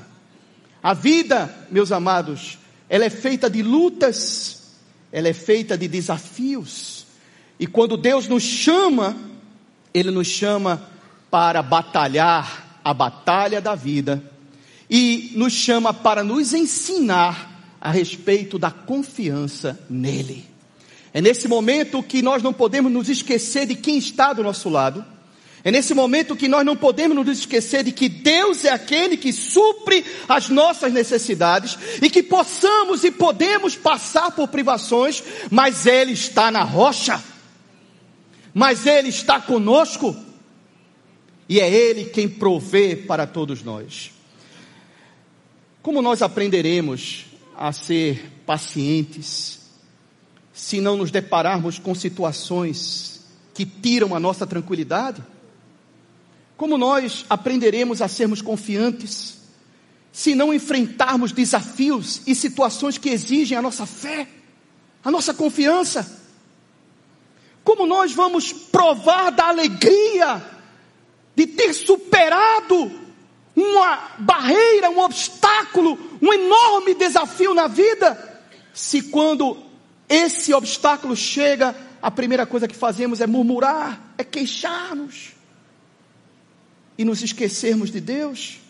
A 0.82 0.92
vida, 0.94 1.54
meus 1.70 1.92
amados, 1.92 2.58
ela 2.88 3.04
é 3.04 3.10
feita 3.10 3.48
de 3.48 3.62
lutas, 3.62 4.74
ela 5.10 5.28
é 5.28 5.32
feita 5.32 5.78
de 5.78 5.88
desafios, 5.88 7.06
e 7.58 7.66
quando 7.66 7.96
Deus 7.96 8.26
nos 8.28 8.42
chama, 8.42 9.16
Ele 9.94 10.10
nos 10.10 10.26
chama 10.26 10.82
para 11.30 11.62
batalhar 11.62 12.80
a 12.84 12.92
batalha 12.92 13.60
da 13.60 13.76
vida 13.76 14.22
e 14.90 15.32
nos 15.36 15.52
chama 15.52 15.94
para 15.94 16.24
nos 16.24 16.52
ensinar 16.52 17.76
a 17.80 17.90
respeito 17.90 18.58
da 18.58 18.70
confiança 18.70 19.78
nele. 19.88 20.44
É 21.12 21.20
nesse 21.20 21.46
momento 21.46 22.02
que 22.02 22.22
nós 22.22 22.42
não 22.42 22.52
podemos 22.52 22.90
nos 22.90 23.08
esquecer 23.08 23.66
de 23.66 23.76
quem 23.76 23.96
está 23.96 24.32
do 24.32 24.42
nosso 24.42 24.68
lado. 24.68 25.04
É 25.62 25.70
nesse 25.70 25.94
momento 25.94 26.36
que 26.36 26.48
nós 26.48 26.66
não 26.66 26.76
podemos 26.76 27.16
nos 27.16 27.38
esquecer 27.38 27.84
de 27.84 27.92
que 27.92 28.08
Deus 28.08 28.64
é 28.64 28.70
aquele 28.70 29.16
que 29.16 29.32
supre 29.32 30.04
as 30.28 30.48
nossas 30.48 30.92
necessidades 30.92 31.78
e 32.02 32.10
que 32.10 32.22
possamos 32.22 33.04
e 33.04 33.10
podemos 33.10 33.76
passar 33.76 34.32
por 34.32 34.48
privações, 34.48 35.22
mas 35.50 35.86
Ele 35.86 36.12
está 36.12 36.50
na 36.50 36.62
rocha, 36.64 37.22
mas 38.54 38.86
Ele 38.86 39.08
está 39.08 39.40
conosco 39.40 40.16
e 41.48 41.58
é 41.58 41.68
Ele 41.68 42.04
quem 42.04 42.28
provê 42.28 42.94
para 42.94 43.26
todos 43.26 43.64
nós. 43.64 44.12
Como 45.82 46.00
nós 46.00 46.22
aprenderemos 46.22 47.26
a 47.56 47.72
ser 47.72 48.30
pacientes 48.46 49.58
se 50.52 50.80
não 50.80 50.96
nos 50.96 51.10
depararmos 51.10 51.78
com 51.80 51.94
situações 51.94 53.20
que 53.52 53.66
tiram 53.66 54.14
a 54.14 54.20
nossa 54.20 54.46
tranquilidade? 54.46 55.22
Como 56.56 56.78
nós 56.78 57.26
aprenderemos 57.28 58.00
a 58.00 58.06
sermos 58.06 58.40
confiantes 58.40 59.36
se 60.12 60.32
não 60.32 60.54
enfrentarmos 60.54 61.32
desafios 61.32 62.22
e 62.24 62.36
situações 62.36 62.96
que 62.96 63.08
exigem 63.08 63.58
a 63.58 63.62
nossa 63.62 63.84
fé, 63.84 64.28
a 65.02 65.10
nossa 65.10 65.34
confiança? 65.34 66.23
Como 67.76 67.88
nós 67.88 68.12
vamos 68.12 68.52
provar 68.52 69.30
da 69.30 69.48
alegria 69.48 70.40
de 71.34 71.44
ter 71.44 71.72
superado 71.72 72.88
uma 73.56 74.14
barreira, 74.16 74.90
um 74.90 75.00
obstáculo, 75.00 75.98
um 76.22 76.32
enorme 76.32 76.94
desafio 76.94 77.52
na 77.52 77.66
vida, 77.66 78.40
se 78.72 79.02
quando 79.02 79.56
esse 80.08 80.54
obstáculo 80.54 81.16
chega, 81.16 81.74
a 82.00 82.12
primeira 82.12 82.46
coisa 82.46 82.68
que 82.68 82.76
fazemos 82.76 83.20
é 83.20 83.26
murmurar, 83.26 84.14
é 84.16 84.22
queixar-nos 84.22 85.32
e 86.96 87.04
nos 87.04 87.24
esquecermos 87.24 87.90
de 87.90 88.00
Deus. 88.00 88.60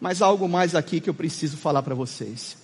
Mas 0.00 0.22
há 0.22 0.26
algo 0.26 0.48
mais 0.48 0.76
aqui 0.76 1.00
que 1.00 1.10
eu 1.10 1.14
preciso 1.14 1.56
falar 1.56 1.82
para 1.82 1.96
vocês. 1.96 2.56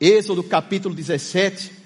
Êxodo 0.00 0.42
capítulo 0.42 0.92
17 0.92 1.85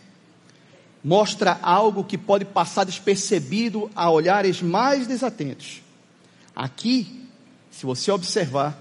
mostra 1.02 1.58
algo 1.62 2.04
que 2.04 2.18
pode 2.18 2.44
passar 2.44 2.84
despercebido 2.84 3.90
a 3.94 4.10
olhares 4.10 4.60
mais 4.60 5.06
desatentos. 5.06 5.82
Aqui 6.54 7.20
se 7.80 7.86
você 7.86 8.10
observar, 8.10 8.78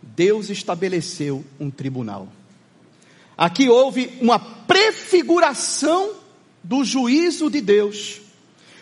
Deus 0.00 0.50
estabeleceu 0.50 1.44
um 1.58 1.70
tribunal. 1.70 2.28
Aqui 3.36 3.68
houve 3.68 4.16
uma 4.20 4.38
prefiguração 4.38 6.12
do 6.62 6.84
juízo 6.84 7.50
de 7.50 7.60
Deus. 7.60 8.20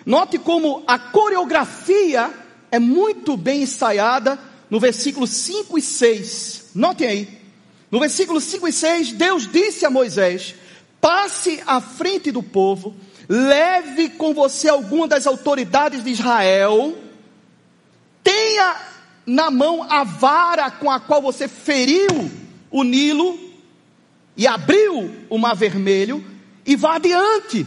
Note 0.04 0.38
como 0.38 0.82
a 0.86 0.98
coreografia 0.98 2.30
é 2.70 2.78
muito 2.78 3.36
bem 3.36 3.62
ensaiada 3.62 4.38
no 4.68 4.78
versículo 4.78 5.26
5 5.26 5.78
e 5.78 5.82
6. 5.82 6.64
Notem 6.74 7.08
aí. 7.08 7.28
No 7.90 8.00
versículo 8.00 8.40
5 8.40 8.68
e 8.68 8.72
6, 8.72 9.12
Deus 9.12 9.50
disse 9.50 9.86
a 9.86 9.90
Moisés: 9.90 10.54
passe 11.04 11.62
à 11.66 11.82
frente 11.82 12.32
do 12.32 12.42
povo, 12.42 12.96
leve 13.28 14.08
com 14.08 14.32
você 14.32 14.70
alguma 14.70 15.06
das 15.06 15.26
autoridades 15.26 16.02
de 16.02 16.08
Israel, 16.08 16.96
tenha 18.22 18.74
na 19.26 19.50
mão 19.50 19.82
a 19.82 20.02
vara 20.02 20.70
com 20.70 20.90
a 20.90 20.98
qual 20.98 21.20
você 21.20 21.46
feriu 21.46 22.30
o 22.70 22.82
Nilo 22.82 23.38
e 24.34 24.46
abriu 24.46 25.14
o 25.28 25.36
mar 25.36 25.54
vermelho 25.54 26.24
e 26.64 26.74
vá 26.74 26.94
adiante. 26.94 27.66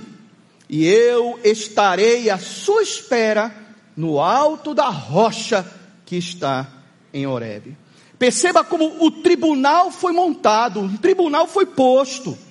E 0.67 0.88
eu 0.88 1.39
estarei 1.43 2.32
à 2.32 2.39
sua 2.39 2.82
espera 2.82 3.56
no 3.95 4.19
alto 4.19 4.73
da 4.73 4.89
rocha 4.89 5.63
que 6.08 6.15
está 6.15 6.67
em 7.13 7.28
Horebe. 7.28 7.78
Perceba 8.17 8.63
como 8.63 9.06
o 9.06 9.12
tribunal 9.12 9.91
foi 9.91 10.12
montado, 10.12 10.82
o 10.82 10.97
tribunal 10.97 11.45
foi 11.45 11.67
posto. 11.67 12.47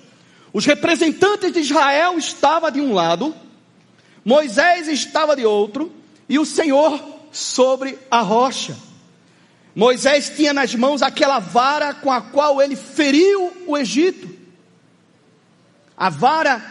Os 0.56 0.64
representantes 0.64 1.52
de 1.52 1.60
Israel 1.60 2.16
estavam 2.16 2.70
de 2.70 2.80
um 2.80 2.94
lado, 2.94 3.34
Moisés 4.24 4.88
estava 4.88 5.36
de 5.36 5.44
outro, 5.44 5.92
e 6.26 6.38
o 6.38 6.46
Senhor 6.46 6.98
sobre 7.30 7.98
a 8.10 8.22
rocha. 8.22 8.74
Moisés 9.74 10.32
tinha 10.34 10.54
nas 10.54 10.74
mãos 10.74 11.02
aquela 11.02 11.40
vara 11.40 11.92
com 11.92 12.10
a 12.10 12.22
qual 12.22 12.62
ele 12.62 12.74
feriu 12.74 13.52
o 13.66 13.76
Egito. 13.76 14.34
A 15.94 16.08
vara 16.08 16.64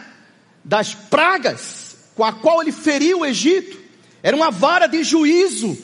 das 0.64 0.92
pragas 0.92 1.96
com 2.16 2.24
a 2.24 2.32
qual 2.32 2.62
ele 2.62 2.72
feriu 2.72 3.20
o 3.20 3.24
Egito. 3.24 3.78
Era 4.20 4.34
uma 4.34 4.50
vara 4.50 4.88
de 4.88 5.04
juízo. 5.04 5.78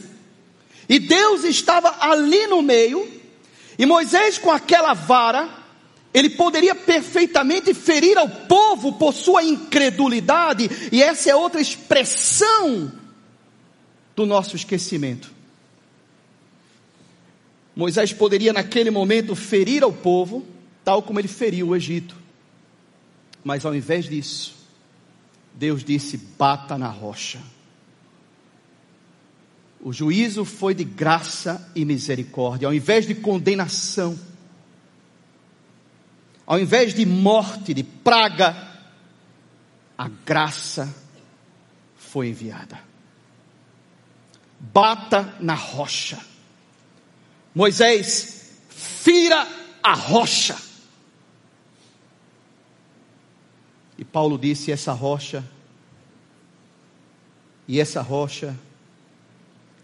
E 0.88 0.98
Deus 0.98 1.44
estava 1.44 1.94
ali 2.00 2.48
no 2.48 2.62
meio. 2.62 3.08
E 3.78 3.86
Moisés, 3.86 4.38
com 4.38 4.50
aquela 4.50 4.92
vara, 4.92 5.61
ele 6.14 6.30
poderia 6.30 6.74
perfeitamente 6.74 7.72
ferir 7.72 8.18
ao 8.18 8.28
povo 8.28 8.94
por 8.94 9.14
sua 9.14 9.42
incredulidade. 9.42 10.68
E 10.90 11.02
essa 11.02 11.30
é 11.30 11.34
outra 11.34 11.60
expressão 11.60 12.92
do 14.14 14.26
nosso 14.26 14.54
esquecimento. 14.54 15.32
Moisés 17.74 18.12
poderia 18.12 18.52
naquele 18.52 18.90
momento 18.90 19.34
ferir 19.34 19.82
ao 19.82 19.92
povo, 19.92 20.46
tal 20.84 21.02
como 21.02 21.18
ele 21.18 21.28
feriu 21.28 21.68
o 21.68 21.76
Egito. 21.76 22.14
Mas 23.42 23.64
ao 23.64 23.74
invés 23.74 24.04
disso, 24.04 24.54
Deus 25.54 25.82
disse: 25.82 26.18
bata 26.18 26.76
na 26.76 26.88
rocha. 26.88 27.40
O 29.80 29.92
juízo 29.92 30.44
foi 30.44 30.74
de 30.74 30.84
graça 30.84 31.70
e 31.74 31.84
misericórdia, 31.84 32.68
ao 32.68 32.74
invés 32.74 33.06
de 33.06 33.16
condenação, 33.16 34.16
ao 36.52 36.58
invés 36.60 36.92
de 36.92 37.06
morte, 37.06 37.72
de 37.72 37.82
praga, 37.82 38.54
a 39.96 40.06
graça 40.06 40.94
foi 41.96 42.28
enviada. 42.28 42.78
Bata 44.60 45.34
na 45.40 45.54
rocha. 45.54 46.22
Moisés, 47.54 48.58
fira 48.68 49.48
a 49.82 49.94
rocha. 49.94 50.54
E 53.96 54.04
Paulo 54.04 54.36
disse: 54.36 54.70
essa 54.70 54.92
rocha, 54.92 55.42
e 57.66 57.80
essa 57.80 58.02
rocha 58.02 58.54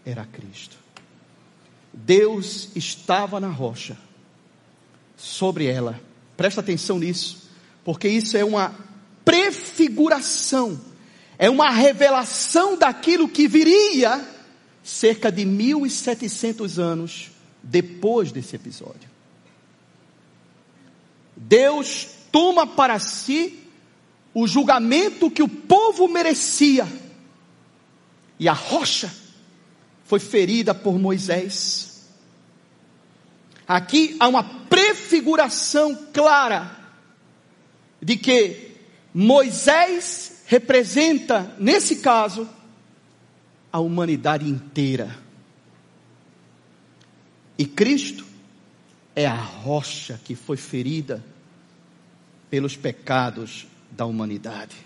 era 0.05 0.23
Cristo. 0.23 0.77
Deus 1.91 2.69
estava 2.75 3.39
na 3.39 3.49
rocha, 3.49 3.97
sobre 5.17 5.65
ela. 5.65 6.08
Presta 6.39 6.61
atenção 6.61 6.97
nisso, 6.97 7.49
porque 7.83 8.07
isso 8.07 8.37
é 8.37 8.45
uma 8.45 8.73
prefiguração, 9.25 10.79
é 11.37 11.49
uma 11.49 11.69
revelação 11.69 12.77
daquilo 12.77 13.27
que 13.27 13.45
viria 13.45 14.25
cerca 14.81 15.29
de 15.29 15.43
1700 15.43 16.79
anos 16.79 17.29
depois 17.61 18.31
desse 18.31 18.55
episódio. 18.55 19.09
Deus 21.35 22.07
toma 22.31 22.65
para 22.65 22.97
si 22.99 23.59
o 24.33 24.47
julgamento 24.47 25.29
que 25.29 25.43
o 25.43 25.49
povo 25.49 26.07
merecia. 26.07 26.87
E 28.39 28.47
a 28.47 28.53
rocha 28.53 29.13
foi 30.05 30.21
ferida 30.21 30.73
por 30.73 30.97
Moisés. 30.97 31.88
Aqui 33.69 34.17
há 34.19 34.27
uma 34.27 34.43
prefiguração 34.43 35.95
clara 36.11 36.75
de 38.01 38.17
que 38.17 38.71
Moisés 39.13 40.41
representa, 40.47 41.55
nesse 41.59 41.97
caso, 41.97 42.49
a 43.71 43.79
humanidade 43.79 44.49
inteira. 44.49 45.15
E 47.59 47.63
Cristo 47.63 48.25
é 49.15 49.27
a 49.27 49.35
rocha 49.35 50.19
que 50.25 50.33
foi 50.33 50.57
ferida 50.57 51.23
pelos 52.49 52.75
pecados 52.75 53.67
da 53.91 54.03
humanidade. 54.03 54.77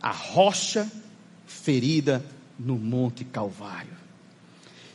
A 0.00 0.10
rocha 0.10 0.90
ferida 1.46 2.24
no 2.58 2.76
Monte 2.76 3.26
Calvário. 3.26 3.92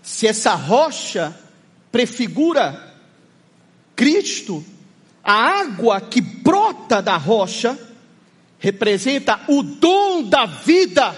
Se 0.01 0.25
essa 0.25 0.55
rocha 0.55 1.37
prefigura 1.97 2.93
Cristo, 3.95 4.63
a 5.23 5.33
água 5.33 5.99
que 5.99 6.21
brota 6.21 7.01
da 7.01 7.17
rocha 7.17 7.75
representa 8.59 9.41
o 9.47 9.63
dom 9.63 10.21
da 10.21 10.45
vida, 10.45 11.15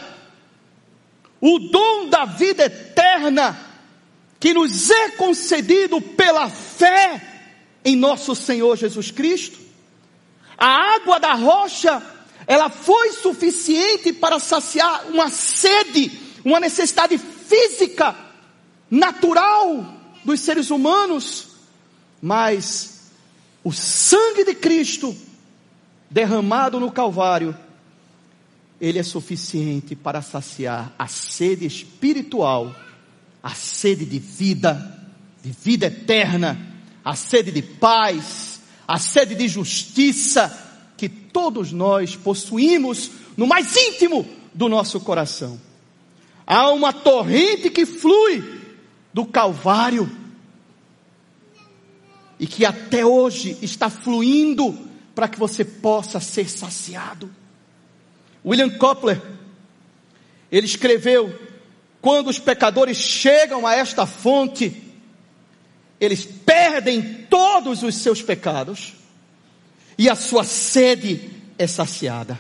o 1.42 1.60
dom 1.60 2.08
da 2.08 2.24
vida 2.24 2.64
eterna 2.64 3.60
que 4.40 4.54
nos 4.54 4.90
é 4.90 5.10
concedido 5.10 6.00
pela 6.00 6.50
fé 6.50 7.22
em 7.84 7.98
nosso 7.98 8.34
Senhor 8.34 8.78
Jesus 8.78 9.12
Cristo. 9.12 9.60
A 10.58 10.96
água 10.96 11.20
da 11.20 11.34
rocha, 11.34 12.02
ela 12.48 12.70
foi 12.70 13.12
suficiente 13.12 14.14
para 14.14 14.40
saciar 14.40 15.08
uma 15.10 15.30
sede 15.30 16.10
uma 16.46 16.58
necessidade 16.62 17.18
física, 17.18 18.16
natural 18.90 19.99
dos 20.24 20.40
seres 20.40 20.70
humanos, 20.70 21.48
mas 22.22 23.12
o 23.64 23.72
sangue 23.72 24.44
de 24.44 24.56
Cristo 24.56 25.16
derramado 26.10 26.80
no 26.80 26.92
Calvário, 26.92 27.56
ele 28.82 29.00
é 29.00 29.04
suficiente 29.04 29.96
para 29.96 30.22
saciar 30.22 30.94
a 30.98 31.08
sede 31.08 31.66
espiritual, 31.66 32.74
a 33.44 33.54
sede 33.54 34.06
de 34.06 34.20
vida, 34.20 35.08
de 35.44 35.52
vida 35.52 35.88
eterna, 35.88 36.58
a 37.04 37.16
sede 37.16 37.52
de 37.52 37.62
paz, 37.62 38.62
a 38.88 38.98
sede 38.98 39.36
de 39.36 39.48
justiça 39.48 40.68
que 40.98 41.08
todos 41.08 41.72
nós 41.72 42.16
possuímos 42.16 43.12
no 43.38 43.46
mais 43.46 43.76
íntimo 43.76 44.28
do 44.54 44.68
nosso 44.68 45.00
coração. 45.00 45.60
Há 46.46 46.72
uma 46.72 46.92
torrente 46.92 47.70
que 47.70 47.86
flui 47.86 48.59
do 49.20 49.26
Calvário 49.26 50.10
e 52.40 52.48
que 52.48 52.66
até 52.66 53.06
hoje 53.06 53.58
está 53.62 53.90
fluindo 53.90 54.88
para 55.14 55.28
que 55.28 55.38
você 55.38 55.66
possa 55.66 56.22
ser 56.22 56.50
saciado. 56.50 57.30
William 58.46 58.70
Copler, 58.78 59.22
ele 60.50 60.66
escreveu: 60.66 61.38
quando 62.00 62.30
os 62.30 62.40
pecadores 62.40 62.96
chegam 62.96 63.68
a 63.68 63.76
esta 63.76 64.06
fonte, 64.06 64.82
eles 66.00 66.26
perdem 66.26 67.26
todos 67.30 67.84
os 67.84 67.96
seus 67.96 68.22
pecados 68.22 68.94
e 69.98 70.10
a 70.10 70.16
sua 70.16 70.46
sede 70.46 71.30
é 71.58 71.68
saciada. 71.68 72.40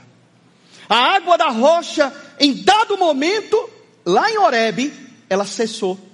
A 0.87 0.95
água 0.95 1.37
da 1.37 1.49
rocha, 1.49 2.13
em 2.39 2.63
dado 2.63 2.97
momento, 2.97 3.69
lá 4.05 4.31
em 4.31 4.37
Horebe, 4.37 4.93
ela 5.29 5.45
cessou. 5.45 6.08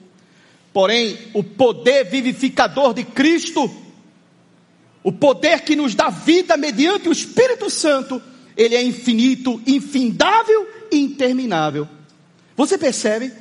Porém, 0.75 1.17
o 1.33 1.41
poder 1.41 2.03
vivificador 2.03 2.93
de 2.93 3.05
Cristo, 3.05 3.73
o 5.01 5.09
poder 5.09 5.61
que 5.61 5.73
nos 5.73 5.95
dá 5.95 6.09
vida 6.09 6.57
mediante 6.57 7.07
o 7.07 7.13
Espírito 7.13 7.69
Santo, 7.69 8.21
ele 8.57 8.75
é 8.75 8.83
infinito, 8.83 9.61
infindável 9.65 10.67
e 10.91 10.97
interminável. 10.97 11.87
Você 12.57 12.77
percebe? 12.77 13.31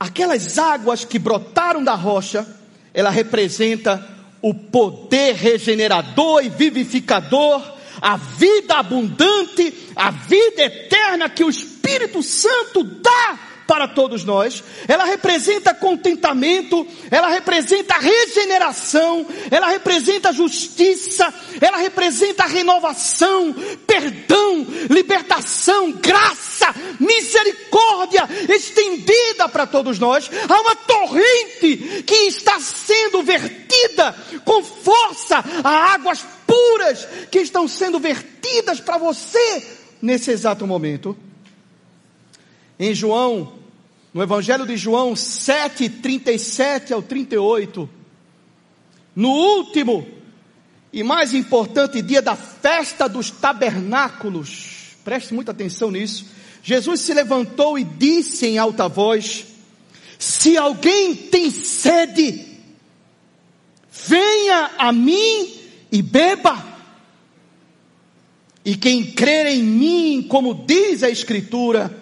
Aquelas 0.00 0.56
águas 0.58 1.04
que 1.04 1.18
brotaram 1.18 1.84
da 1.84 1.94
rocha, 1.94 2.48
ela 2.94 3.10
representa 3.10 4.08
o 4.40 4.54
poder 4.54 5.34
regenerador 5.34 6.42
e 6.42 6.48
vivificador, 6.48 7.62
a 8.00 8.16
vida 8.16 8.76
abundante, 8.76 9.74
a 9.94 10.10
vida 10.10 10.62
eterna 10.62 11.28
que 11.28 11.44
o 11.44 11.50
Espírito 11.50 12.22
Santo 12.22 12.82
dá 12.84 13.47
para 13.68 13.86
todos 13.86 14.24
nós, 14.24 14.64
ela 14.88 15.04
representa 15.04 15.74
contentamento, 15.74 16.86
ela 17.10 17.28
representa 17.28 17.98
regeneração, 17.98 19.26
ela 19.50 19.68
representa 19.68 20.32
justiça, 20.32 21.32
ela 21.60 21.76
representa 21.76 22.46
renovação, 22.46 23.54
perdão, 23.86 24.66
libertação, 24.88 25.92
graça, 25.92 26.74
misericórdia 26.98 28.26
estendida 28.48 29.46
para 29.50 29.66
todos 29.66 29.98
nós. 29.98 30.30
Há 30.48 30.60
uma 30.62 30.74
torrente 30.74 32.04
que 32.06 32.14
está 32.26 32.58
sendo 32.60 33.22
vertida 33.22 34.16
com 34.46 34.64
força, 34.64 35.44
há 35.62 35.92
águas 35.92 36.24
puras 36.46 37.06
que 37.30 37.40
estão 37.40 37.68
sendo 37.68 37.98
vertidas 37.98 38.80
para 38.80 38.96
você 38.96 39.76
nesse 40.00 40.30
exato 40.30 40.66
momento. 40.66 41.14
Em 42.78 42.94
João 42.94 43.57
no 44.18 44.24
Evangelho 44.24 44.66
de 44.66 44.76
João 44.76 45.14
7, 45.14 45.88
37 45.88 46.92
ao 46.92 47.00
38, 47.00 47.88
no 49.14 49.28
último 49.28 50.08
e 50.92 51.04
mais 51.04 51.32
importante 51.32 52.02
dia 52.02 52.20
da 52.20 52.34
festa 52.34 53.08
dos 53.08 53.30
tabernáculos, 53.30 54.96
preste 55.04 55.32
muita 55.32 55.52
atenção 55.52 55.92
nisso. 55.92 56.26
Jesus 56.64 57.02
se 57.02 57.14
levantou 57.14 57.78
e 57.78 57.84
disse 57.84 58.44
em 58.44 58.58
alta 58.58 58.88
voz: 58.88 59.46
Se 60.18 60.56
alguém 60.56 61.14
tem 61.14 61.48
sede, 61.52 62.44
venha 63.92 64.72
a 64.78 64.90
mim 64.90 65.60
e 65.92 66.02
beba. 66.02 66.66
E 68.64 68.74
quem 68.74 69.12
crer 69.12 69.46
em 69.46 69.62
mim, 69.62 70.26
como 70.28 70.64
diz 70.66 71.04
a 71.04 71.08
Escritura, 71.08 71.97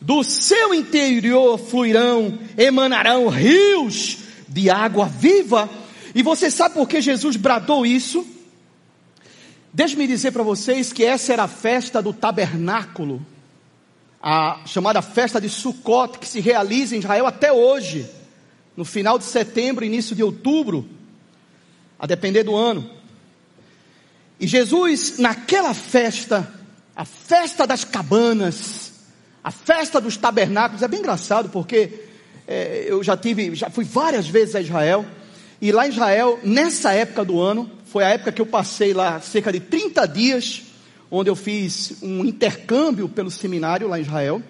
do 0.00 0.24
seu 0.24 0.72
interior 0.72 1.58
fluirão, 1.58 2.38
emanarão 2.56 3.28
rios 3.28 4.18
de 4.48 4.70
água 4.70 5.06
viva. 5.06 5.68
E 6.14 6.22
você 6.22 6.50
sabe 6.50 6.74
por 6.74 6.88
que 6.88 7.00
Jesus 7.00 7.36
bradou 7.36 7.84
isso? 7.84 8.26
Deixe-me 9.72 10.06
dizer 10.06 10.32
para 10.32 10.42
vocês 10.42 10.92
que 10.92 11.04
essa 11.04 11.32
era 11.32 11.44
a 11.44 11.48
festa 11.48 12.02
do 12.02 12.12
tabernáculo. 12.12 13.24
a 14.22 14.60
chamada 14.66 15.00
festa 15.00 15.40
de 15.40 15.48
Sukkot, 15.48 16.18
que 16.18 16.28
se 16.28 16.40
realiza 16.40 16.94
em 16.94 16.98
Israel 16.98 17.26
até 17.26 17.50
hoje, 17.52 18.06
no 18.76 18.84
final 18.84 19.18
de 19.18 19.24
setembro, 19.24 19.84
início 19.84 20.14
de 20.14 20.22
outubro, 20.22 20.86
a 21.98 22.06
depender 22.06 22.42
do 22.42 22.54
ano. 22.54 22.90
E 24.38 24.46
Jesus, 24.46 25.18
naquela 25.18 25.72
festa, 25.72 26.52
a 26.94 27.04
festa 27.04 27.66
das 27.66 27.84
cabanas, 27.84 28.89
a 29.42 29.50
festa 29.50 30.00
dos 30.00 30.16
tabernáculos, 30.16 30.82
é 30.82 30.88
bem 30.88 31.00
engraçado 31.00 31.48
porque 31.48 32.04
é, 32.46 32.84
eu 32.88 33.02
já 33.02 33.16
tive, 33.16 33.54
já 33.54 33.70
fui 33.70 33.84
várias 33.84 34.28
vezes 34.28 34.54
a 34.54 34.60
Israel, 34.60 35.06
e 35.60 35.72
lá 35.72 35.86
em 35.86 35.90
Israel, 35.90 36.38
nessa 36.42 36.92
época 36.92 37.24
do 37.24 37.40
ano, 37.40 37.70
foi 37.86 38.02
a 38.02 38.08
época 38.08 38.32
que 38.32 38.40
eu 38.40 38.46
passei 38.46 38.94
lá 38.94 39.20
cerca 39.20 39.52
de 39.52 39.60
30 39.60 40.06
dias, 40.06 40.62
onde 41.10 41.28
eu 41.28 41.36
fiz 41.36 41.94
um 42.02 42.24
intercâmbio 42.24 43.08
pelo 43.08 43.30
seminário 43.30 43.88
lá 43.88 43.98
em 43.98 44.02
Israel. 44.02 44.42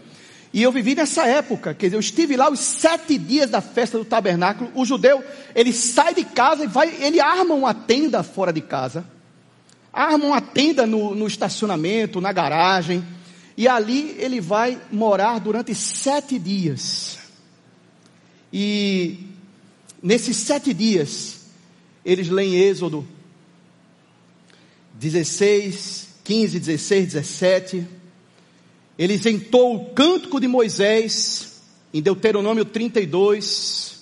E 0.53 0.63
eu 0.63 0.73
vivi 0.73 0.95
nessa 0.95 1.27
época, 1.27 1.75
quer 1.75 1.87
dizer, 1.87 1.97
eu 1.97 2.01
estive 2.01 2.37
lá 2.37 2.51
os 2.51 2.61
sete 2.61 3.17
dias 3.17 3.51
da 3.51 3.61
festa 3.61 3.99
do 3.99 4.05
tabernáculo. 4.05 4.71
O 4.75 4.85
judeu, 4.85 5.23
ele 5.55 5.73
sai 5.73 6.15
de 6.15 6.25
casa 6.25 6.65
e 6.65 6.67
vai, 6.67 6.93
ele 7.01 7.21
arma 7.21 7.55
uma 7.55 7.73
tenda 7.73 8.23
fora 8.23 8.53
de 8.53 8.61
casa, 8.61 9.05
arma 9.93 10.25
uma 10.27 10.41
tenda 10.41 10.87
no, 10.87 11.15
no 11.15 11.27
estacionamento, 11.27 12.21
na 12.21 12.33
garagem, 12.33 13.05
e 13.61 13.69
ali 13.69 14.17
ele 14.19 14.41
vai 14.41 14.81
morar 14.91 15.39
durante 15.39 15.75
sete 15.75 16.39
dias. 16.39 17.19
E 18.51 19.19
nesses 20.03 20.39
sete 20.39 20.73
dias, 20.73 21.41
eles 22.03 22.31
leem 22.31 22.57
Êxodo 22.57 23.07
16, 24.95 26.09
15, 26.25 26.59
16, 26.59 27.07
17. 27.13 27.87
Eles 28.99 29.27
entoam 29.27 29.75
o 29.75 29.91
cântico 29.91 30.41
de 30.41 30.49
Moisés 30.49 31.61
em 31.93 32.01
Deuteronômio 32.01 32.65
32. 32.65 33.99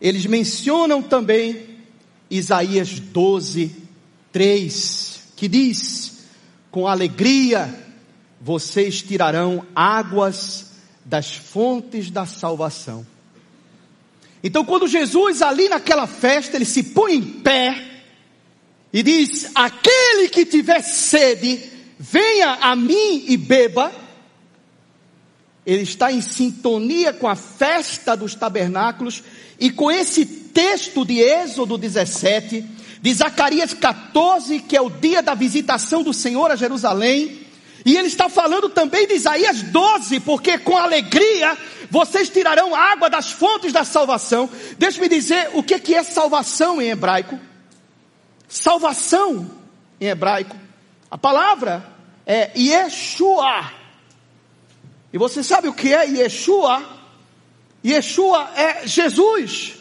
Eles 0.00 0.26
mencionam 0.26 1.02
também 1.02 1.80
Isaías 2.30 3.00
12, 3.00 3.72
3, 4.30 5.22
que 5.34 5.48
diz: 5.48 6.18
Com 6.70 6.86
alegria 6.86 7.87
vocês 8.40 9.02
tirarão 9.02 9.66
águas 9.74 10.72
das 11.04 11.34
fontes 11.34 12.10
da 12.10 12.26
salvação. 12.26 13.06
Então, 14.42 14.64
quando 14.64 14.86
Jesus 14.86 15.42
ali 15.42 15.68
naquela 15.68 16.06
festa, 16.06 16.56
ele 16.56 16.64
se 16.64 16.82
põe 16.82 17.14
em 17.14 17.22
pé 17.22 17.84
e 18.92 19.02
diz: 19.02 19.50
Aquele 19.54 20.28
que 20.28 20.44
tiver 20.46 20.82
sede, 20.82 21.60
venha 21.98 22.58
a 22.60 22.76
mim 22.76 23.24
e 23.26 23.36
beba. 23.36 23.92
Ele 25.66 25.82
está 25.82 26.10
em 26.10 26.20
sintonia 26.20 27.12
com 27.12 27.28
a 27.28 27.36
festa 27.36 28.16
dos 28.16 28.34
tabernáculos 28.34 29.22
e 29.60 29.70
com 29.70 29.90
esse 29.90 30.24
texto 30.24 31.04
de 31.04 31.18
Êxodo 31.18 31.76
17, 31.76 32.64
de 33.02 33.14
Zacarias 33.14 33.74
14, 33.74 34.60
que 34.60 34.76
é 34.76 34.80
o 34.80 34.88
dia 34.88 35.22
da 35.22 35.34
visitação 35.34 36.02
do 36.02 36.14
Senhor 36.14 36.50
a 36.50 36.56
Jerusalém. 36.56 37.47
E 37.84 37.96
ele 37.96 38.08
está 38.08 38.28
falando 38.28 38.68
também 38.68 39.06
de 39.06 39.14
Isaías 39.14 39.62
12, 39.62 40.20
porque 40.20 40.58
com 40.58 40.76
alegria 40.76 41.56
vocês 41.90 42.28
tirarão 42.28 42.74
água 42.74 43.08
das 43.08 43.32
fontes 43.32 43.72
da 43.72 43.84
salvação. 43.84 44.48
Deixe-me 44.78 45.08
dizer 45.08 45.50
o 45.54 45.62
que 45.62 45.94
é 45.94 46.02
salvação 46.02 46.82
em 46.82 46.90
hebraico. 46.90 47.38
Salvação 48.48 49.50
em 50.00 50.06
hebraico, 50.06 50.56
a 51.10 51.18
palavra 51.18 51.86
é 52.26 52.50
Yeshua. 52.56 53.72
E 55.12 55.18
você 55.18 55.42
sabe 55.42 55.68
o 55.68 55.74
que 55.74 55.92
é 55.92 56.06
Yeshua? 56.06 56.82
Yeshua 57.84 58.50
é 58.54 58.86
Jesus. 58.86 59.77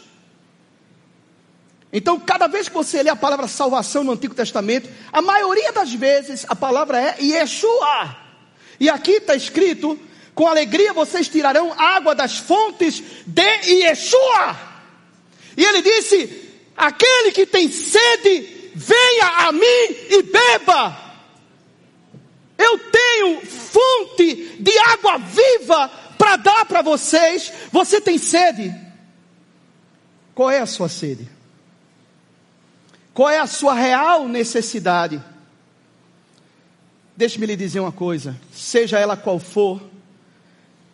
Então, 1.91 2.19
cada 2.19 2.47
vez 2.47 2.67
que 2.67 2.73
você 2.73 3.01
lê 3.01 3.09
a 3.09 3.15
palavra 3.15 3.47
salvação 3.47 4.03
no 4.03 4.11
Antigo 4.11 4.35
Testamento, 4.35 4.89
a 5.11 5.21
maioria 5.21 5.71
das 5.71 5.93
vezes 5.93 6.45
a 6.49 6.55
palavra 6.55 6.99
é 7.01 7.15
Yeshua. 7.21 8.15
E 8.79 8.89
aqui 8.89 9.13
está 9.13 9.35
escrito: 9.35 9.97
com 10.35 10.47
alegria 10.47 10.93
vocês 10.93 11.27
tirarão 11.27 11.73
água 11.77 12.13
das 12.13 12.37
fontes 12.37 13.01
de 13.25 13.41
Yeshua. 13.65 14.57
E 15.55 15.63
ele 15.63 15.81
disse: 15.81 16.51
aquele 16.75 17.31
que 17.31 17.45
tem 17.45 17.71
sede, 17.71 18.71
venha 18.75 19.47
a 19.47 19.51
mim 19.51 19.85
e 20.09 20.23
beba. 20.23 21.07
Eu 22.57 22.79
tenho 22.79 23.41
fonte 23.45 24.57
de 24.59 24.77
água 24.79 25.19
viva 25.19 25.87
para 26.17 26.35
dar 26.35 26.65
para 26.65 26.81
vocês. 26.81 27.53
Você 27.71 28.01
tem 28.01 28.17
sede? 28.17 28.73
Qual 30.35 30.51
é 30.51 30.59
a 30.59 30.65
sua 30.65 30.89
sede? 30.89 31.36
Qual 33.17 33.31
é 33.31 33.39
a 33.39 33.47
sua 33.47 33.73
real 33.73 34.27
necessidade? 34.27 35.19
Deixe-me 37.15 37.47
lhe 37.47 37.55
dizer 37.55 37.79
uma 37.79 37.91
coisa: 37.91 38.39
seja 38.53 38.99
ela 38.99 39.17
qual 39.17 39.39
for, 39.39 39.81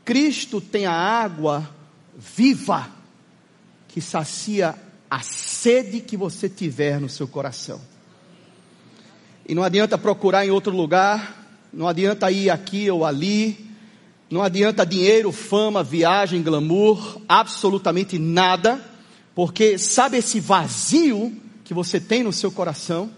Cristo 0.05 0.61
tem 0.61 0.85
a 0.85 0.93
água 0.93 1.69
viva 2.15 2.89
que 3.89 3.99
sacia 3.99 4.73
a 5.11 5.19
sede 5.19 5.99
que 5.99 6.15
você 6.15 6.47
tiver 6.47 6.97
no 6.97 7.09
seu 7.09 7.27
coração. 7.27 7.81
E 9.45 9.53
não 9.53 9.61
adianta 9.61 9.97
procurar 9.97 10.45
em 10.45 10.49
outro 10.49 10.73
lugar, 10.73 11.45
não 11.73 11.89
adianta 11.89 12.31
ir 12.31 12.49
aqui 12.49 12.89
ou 12.89 13.05
ali, 13.05 13.69
não 14.29 14.41
adianta 14.41 14.85
dinheiro, 14.85 15.29
fama, 15.33 15.83
viagem, 15.83 16.41
glamour, 16.41 17.21
absolutamente 17.27 18.17
nada, 18.17 18.81
porque 19.35 19.77
sabe 19.77 20.15
esse 20.15 20.39
vazio 20.39 21.42
que 21.63 21.73
você 21.73 21.99
tem 21.99 22.23
no 22.23 22.33
seu 22.33 22.51
coração? 22.51 23.11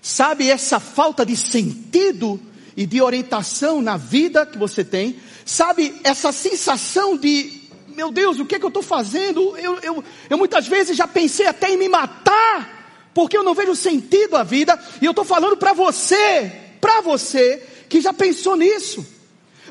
Sabe 0.00 0.48
essa 0.50 0.80
falta 0.80 1.24
de 1.24 1.36
sentido 1.36 2.40
e 2.76 2.86
de 2.86 3.02
orientação 3.02 3.82
na 3.82 3.96
vida 3.96 4.46
que 4.46 4.56
você 4.56 4.84
tem? 4.84 5.18
Sabe 5.44 6.00
essa 6.04 6.32
sensação 6.32 7.16
de 7.16 7.60
meu 8.00 8.10
Deus, 8.10 8.38
o 8.38 8.46
que 8.46 8.54
é 8.54 8.58
que 8.58 8.64
eu 8.64 8.68
estou 8.68 8.82
fazendo? 8.82 9.56
Eu, 9.58 9.78
eu, 9.80 10.04
eu 10.30 10.38
muitas 10.38 10.66
vezes 10.66 10.96
já 10.96 11.06
pensei 11.06 11.46
até 11.46 11.70
em 11.70 11.76
me 11.76 11.86
matar, 11.86 13.10
porque 13.12 13.36
eu 13.36 13.42
não 13.42 13.52
vejo 13.52 13.74
sentido 13.74 14.36
à 14.36 14.42
vida, 14.42 14.78
e 15.02 15.04
eu 15.04 15.10
estou 15.10 15.24
falando 15.24 15.56
para 15.56 15.74
você, 15.74 16.50
para 16.80 17.02
você, 17.02 17.62
que 17.90 18.00
já 18.00 18.12
pensou 18.12 18.56
nisso. 18.56 19.06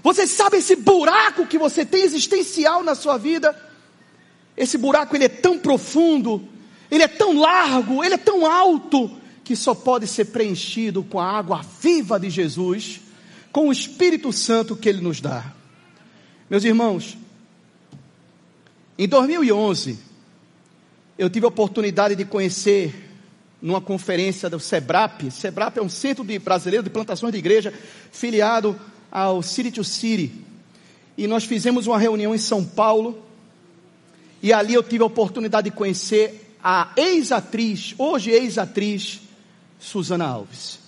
Você 0.03 0.27
sabe 0.27 0.57
esse 0.57 0.75
buraco 0.75 1.47
que 1.47 1.57
você 1.57 1.83
tem 1.83 2.03
existencial 2.03 2.83
na 2.83 2.93
sua 2.93 3.17
vida? 3.17 3.57
Esse 4.55 4.77
buraco 4.77 5.15
ele 5.15 5.25
é 5.25 5.29
tão 5.29 5.57
profundo, 5.57 6.47
ele 6.89 7.03
é 7.03 7.07
tão 7.07 7.39
largo, 7.39 8.03
ele 8.03 8.15
é 8.15 8.17
tão 8.17 8.45
alto, 8.45 9.11
que 9.43 9.55
só 9.55 9.73
pode 9.73 10.07
ser 10.07 10.25
preenchido 10.25 11.03
com 11.03 11.19
a 11.19 11.25
água 11.25 11.61
viva 11.81 12.19
de 12.19 12.29
Jesus, 12.29 13.01
com 13.51 13.69
o 13.69 13.71
Espírito 13.71 14.31
Santo 14.31 14.75
que 14.75 14.87
ele 14.87 15.01
nos 15.01 15.19
dá. 15.19 15.53
Meus 16.49 16.63
irmãos, 16.63 17.17
em 18.97 19.07
2011, 19.07 19.97
eu 21.17 21.29
tive 21.29 21.45
a 21.45 21.49
oportunidade 21.49 22.15
de 22.15 22.25
conhecer 22.25 23.09
numa 23.61 23.81
conferência 23.81 24.49
do 24.49 24.59
SEBRAP. 24.59 25.31
SEBRAP 25.31 25.77
é 25.77 25.81
um 25.81 25.89
centro 25.89 26.23
de 26.23 26.39
brasileiro 26.39 26.83
de 26.83 26.89
plantações 26.89 27.31
de 27.31 27.39
igreja 27.39 27.73
filiado 28.11 28.79
ao 29.11 29.41
City 29.41 29.71
to 29.71 29.83
City. 29.83 30.31
E 31.17 31.27
nós 31.27 31.43
fizemos 31.43 31.87
uma 31.87 31.97
reunião 31.97 32.33
em 32.33 32.37
São 32.37 32.63
Paulo. 32.63 33.21
E 34.41 34.53
ali 34.53 34.73
eu 34.73 34.83
tive 34.83 35.03
a 35.03 35.07
oportunidade 35.07 35.69
de 35.69 35.75
conhecer 35.75 36.48
a 36.63 36.91
ex-atriz, 36.95 37.95
hoje 37.97 38.31
ex-atriz, 38.31 39.21
Suzana 39.79 40.25
Alves. 40.25 40.79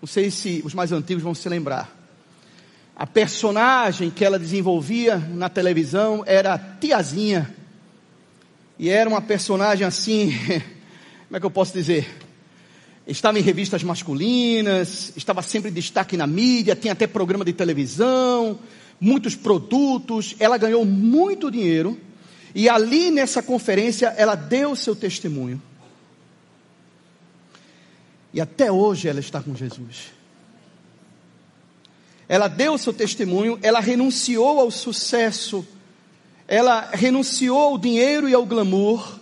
Não 0.00 0.06
sei 0.06 0.30
se 0.30 0.62
os 0.64 0.72
mais 0.72 0.92
antigos 0.92 1.22
vão 1.22 1.34
se 1.34 1.48
lembrar. 1.48 1.94
A 2.96 3.06
personagem 3.06 4.10
que 4.10 4.24
ela 4.24 4.38
desenvolvia 4.38 5.18
na 5.18 5.48
televisão 5.48 6.22
era 6.26 6.54
a 6.54 6.58
Tiazinha. 6.58 7.54
E 8.78 8.88
era 8.88 9.08
uma 9.08 9.20
personagem 9.20 9.86
assim, 9.86 10.32
como 11.28 11.36
é 11.36 11.40
que 11.40 11.46
eu 11.46 11.50
posso 11.50 11.72
dizer? 11.72 12.08
Estava 13.06 13.38
em 13.38 13.42
revistas 13.42 13.82
masculinas, 13.82 15.12
estava 15.16 15.42
sempre 15.42 15.70
em 15.70 15.72
destaque 15.72 16.16
na 16.16 16.26
mídia, 16.26 16.76
tinha 16.76 16.92
até 16.92 17.06
programa 17.06 17.44
de 17.44 17.52
televisão, 17.52 18.58
muitos 19.00 19.34
produtos. 19.34 20.34
Ela 20.38 20.56
ganhou 20.56 20.84
muito 20.84 21.50
dinheiro. 21.50 21.98
E 22.54 22.68
ali 22.68 23.10
nessa 23.10 23.42
conferência 23.42 24.08
ela 24.16 24.34
deu 24.34 24.74
seu 24.76 24.94
testemunho. 24.94 25.60
E 28.32 28.40
até 28.40 28.70
hoje 28.70 29.08
ela 29.08 29.20
está 29.20 29.40
com 29.40 29.54
Jesus 29.54 30.20
ela 32.30 32.46
deu 32.46 32.74
o 32.74 32.78
seu 32.78 32.92
testemunho, 32.92 33.58
ela 33.60 33.80
renunciou 33.80 34.60
ao 34.60 34.70
sucesso, 34.70 35.66
ela 36.46 36.88
renunciou 36.92 37.58
ao 37.58 37.76
dinheiro 37.76 38.28
e 38.28 38.32
ao 38.34 38.46
glamour. 38.46 39.18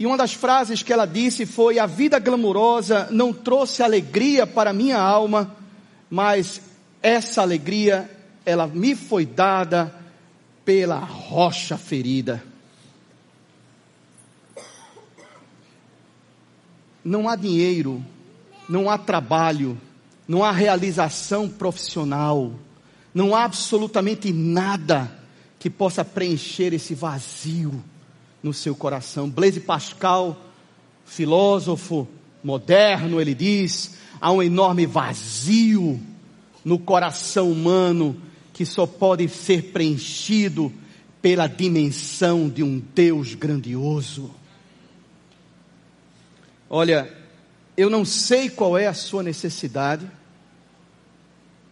E 0.00 0.04
uma 0.04 0.16
das 0.16 0.32
frases 0.32 0.82
que 0.82 0.92
ela 0.92 1.06
disse 1.06 1.46
foi: 1.46 1.78
A 1.78 1.86
vida 1.86 2.18
glamurosa 2.18 3.06
não 3.12 3.32
trouxe 3.32 3.84
alegria 3.84 4.48
para 4.48 4.72
minha 4.72 4.98
alma, 4.98 5.54
mas 6.10 6.60
essa 7.00 7.40
alegria, 7.40 8.10
ela 8.44 8.66
me 8.66 8.96
foi 8.96 9.24
dada 9.24 9.94
pela 10.68 10.98
rocha 10.98 11.78
ferida. 11.78 12.44
Não 17.02 17.26
há 17.26 17.34
dinheiro, 17.36 18.04
não 18.68 18.90
há 18.90 18.98
trabalho, 18.98 19.80
não 20.28 20.44
há 20.44 20.52
realização 20.52 21.48
profissional, 21.48 22.52
não 23.14 23.34
há 23.34 23.44
absolutamente 23.44 24.30
nada 24.30 25.10
que 25.58 25.70
possa 25.70 26.04
preencher 26.04 26.74
esse 26.74 26.94
vazio 26.94 27.82
no 28.42 28.52
seu 28.52 28.76
coração. 28.76 29.26
Blaise 29.26 29.60
Pascal, 29.60 30.36
filósofo 31.06 32.06
moderno, 32.44 33.22
ele 33.22 33.34
diz: 33.34 33.94
há 34.20 34.30
um 34.30 34.42
enorme 34.42 34.84
vazio 34.84 35.98
no 36.62 36.78
coração 36.78 37.50
humano 37.50 38.27
que 38.58 38.66
só 38.66 38.88
pode 38.88 39.28
ser 39.28 39.70
preenchido 39.70 40.72
pela 41.22 41.46
dimensão 41.46 42.48
de 42.48 42.60
um 42.60 42.80
Deus 42.80 43.36
grandioso. 43.36 44.34
Olha, 46.68 47.08
eu 47.76 47.88
não 47.88 48.04
sei 48.04 48.50
qual 48.50 48.76
é 48.76 48.88
a 48.88 48.94
sua 48.94 49.22
necessidade, 49.22 50.10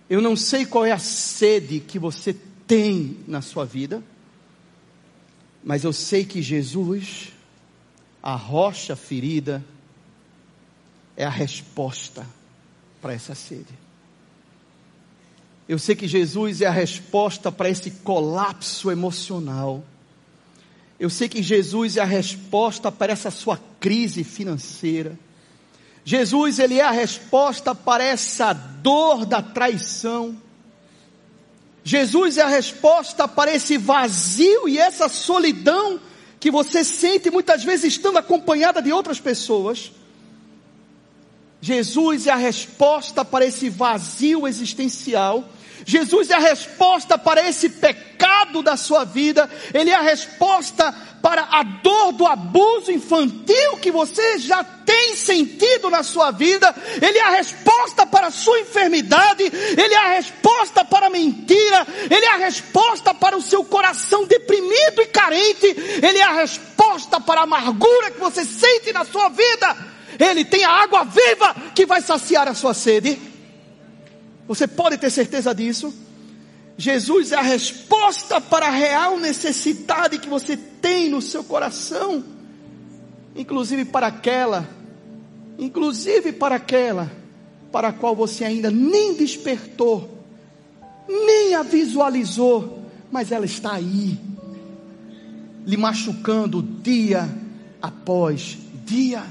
eu 0.08 0.20
não 0.20 0.36
sei 0.36 0.64
qual 0.64 0.86
é 0.86 0.92
a 0.92 0.98
sede 0.98 1.80
que 1.80 1.98
você 1.98 2.32
tem 2.68 3.18
na 3.26 3.42
sua 3.42 3.64
vida, 3.64 4.00
mas 5.64 5.82
eu 5.82 5.92
sei 5.92 6.24
que 6.24 6.40
Jesus, 6.40 7.32
a 8.22 8.36
rocha 8.36 8.94
ferida, 8.94 9.60
é 11.16 11.24
a 11.24 11.30
resposta 11.30 12.24
para 13.02 13.12
essa 13.12 13.34
sede. 13.34 13.85
Eu 15.68 15.78
sei 15.78 15.96
que 15.96 16.06
Jesus 16.06 16.60
é 16.60 16.66
a 16.66 16.70
resposta 16.70 17.50
para 17.50 17.68
esse 17.68 17.90
colapso 17.90 18.90
emocional. 18.90 19.84
Eu 20.98 21.10
sei 21.10 21.28
que 21.28 21.42
Jesus 21.42 21.96
é 21.96 22.00
a 22.00 22.04
resposta 22.04 22.90
para 22.90 23.12
essa 23.12 23.30
sua 23.30 23.60
crise 23.80 24.22
financeira. 24.22 25.18
Jesus, 26.04 26.60
ele 26.60 26.78
é 26.78 26.84
a 26.84 26.92
resposta 26.92 27.74
para 27.74 28.04
essa 28.04 28.52
dor 28.52 29.26
da 29.26 29.42
traição. 29.42 30.36
Jesus 31.82 32.38
é 32.38 32.42
a 32.42 32.48
resposta 32.48 33.26
para 33.26 33.52
esse 33.52 33.76
vazio 33.76 34.68
e 34.68 34.78
essa 34.78 35.08
solidão 35.08 36.00
que 36.38 36.50
você 36.50 36.84
sente 36.84 37.30
muitas 37.30 37.64
vezes 37.64 37.94
estando 37.94 38.18
acompanhada 38.18 38.80
de 38.80 38.92
outras 38.92 39.18
pessoas. 39.18 39.90
Jesus 41.66 42.28
é 42.28 42.30
a 42.30 42.36
resposta 42.36 43.24
para 43.24 43.44
esse 43.44 43.68
vazio 43.68 44.46
existencial. 44.46 45.42
Jesus 45.84 46.30
é 46.30 46.34
a 46.34 46.38
resposta 46.38 47.18
para 47.18 47.48
esse 47.48 47.68
pecado 47.68 48.62
da 48.62 48.76
sua 48.76 49.04
vida, 49.04 49.50
Ele 49.74 49.90
é 49.90 49.94
a 49.94 50.00
resposta 50.00 50.94
para 51.20 51.42
a 51.42 51.64
dor 51.64 52.12
do 52.12 52.24
abuso 52.24 52.92
infantil 52.92 53.78
que 53.82 53.90
você 53.90 54.38
já 54.38 54.62
tem 54.62 55.16
sentido 55.16 55.90
na 55.90 56.04
sua 56.04 56.30
vida, 56.30 56.72
Ele 57.02 57.18
é 57.18 57.22
a 57.22 57.30
resposta 57.30 58.06
para 58.06 58.28
a 58.28 58.30
sua 58.30 58.60
enfermidade, 58.60 59.42
Ele 59.42 59.94
é 59.94 59.98
a 59.98 60.14
resposta 60.14 60.84
para 60.84 61.08
a 61.08 61.10
mentira, 61.10 61.84
Ele 62.08 62.26
é 62.26 62.30
a 62.30 62.36
resposta 62.36 63.12
para 63.12 63.36
o 63.36 63.42
seu 63.42 63.64
coração 63.64 64.24
deprimido 64.24 65.02
e 65.02 65.06
carente, 65.06 65.66
Ele 65.66 66.18
é 66.18 66.24
a 66.24 66.32
resposta 66.32 67.20
para 67.20 67.40
a 67.40 67.44
amargura 67.44 68.12
que 68.12 68.20
você 68.20 68.44
sente 68.44 68.92
na 68.92 69.04
sua 69.04 69.28
vida, 69.30 69.95
Ele 70.18 70.44
tem 70.44 70.64
a 70.64 70.70
água 70.70 71.04
viva 71.04 71.54
que 71.74 71.86
vai 71.86 72.00
saciar 72.00 72.48
a 72.48 72.54
sua 72.54 72.74
sede. 72.74 73.18
Você 74.48 74.66
pode 74.66 74.98
ter 74.98 75.10
certeza 75.10 75.54
disso. 75.54 75.92
Jesus 76.78 77.32
é 77.32 77.36
a 77.36 77.42
resposta 77.42 78.40
para 78.40 78.66
a 78.66 78.70
real 78.70 79.18
necessidade 79.18 80.18
que 80.18 80.28
você 80.28 80.56
tem 80.56 81.08
no 81.08 81.22
seu 81.22 81.42
coração, 81.42 82.22
inclusive 83.34 83.86
para 83.86 84.08
aquela, 84.08 84.68
inclusive 85.58 86.32
para 86.32 86.56
aquela 86.56 87.10
para 87.76 87.88
a 87.88 87.92
qual 87.92 88.16
você 88.16 88.42
ainda 88.42 88.70
nem 88.70 89.14
despertou, 89.14 90.24
nem 91.06 91.54
a 91.54 91.62
visualizou, 91.62 92.82
mas 93.12 93.30
ela 93.30 93.44
está 93.44 93.74
aí, 93.74 94.18
lhe 95.66 95.76
machucando 95.76 96.62
dia 96.62 97.28
após 97.82 98.56
dia, 98.86 99.22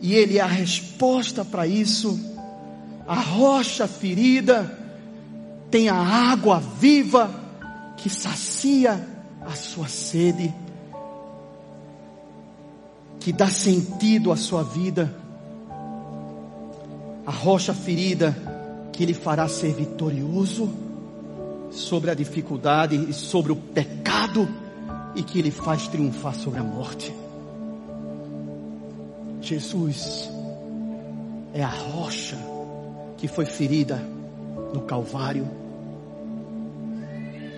e 0.00 0.14
Ele 0.14 0.38
é 0.38 0.40
a 0.40 0.46
resposta 0.46 1.44
para 1.44 1.66
isso 1.66 2.36
a 3.06 3.14
rocha 3.14 3.86
ferida 3.86 4.78
tem 5.70 5.88
a 5.88 5.96
água 5.96 6.58
viva 6.58 7.30
que 7.96 8.10
sacia 8.10 9.06
a 9.42 9.54
sua 9.54 9.86
sede, 9.86 10.52
que 13.20 13.32
dá 13.32 13.46
sentido 13.46 14.32
à 14.32 14.36
sua 14.36 14.64
vida. 14.64 15.14
A 17.24 17.30
rocha 17.30 17.72
ferida 17.72 18.36
que 18.92 19.06
lhe 19.06 19.14
fará 19.14 19.48
ser 19.48 19.72
vitorioso 19.74 20.68
sobre 21.70 22.10
a 22.10 22.14
dificuldade 22.14 22.96
e 23.08 23.12
sobre 23.12 23.52
o 23.52 23.56
pecado 23.56 24.48
e 25.14 25.22
que 25.22 25.42
lhe 25.42 25.50
faz 25.52 25.86
triunfar 25.86 26.34
sobre 26.34 26.58
a 26.58 26.64
morte. 26.64 27.25
Jesus 29.46 30.28
é 31.54 31.62
a 31.62 31.68
rocha 31.68 32.36
que 33.16 33.28
foi 33.28 33.46
ferida 33.46 34.02
no 34.74 34.80
Calvário. 34.80 35.46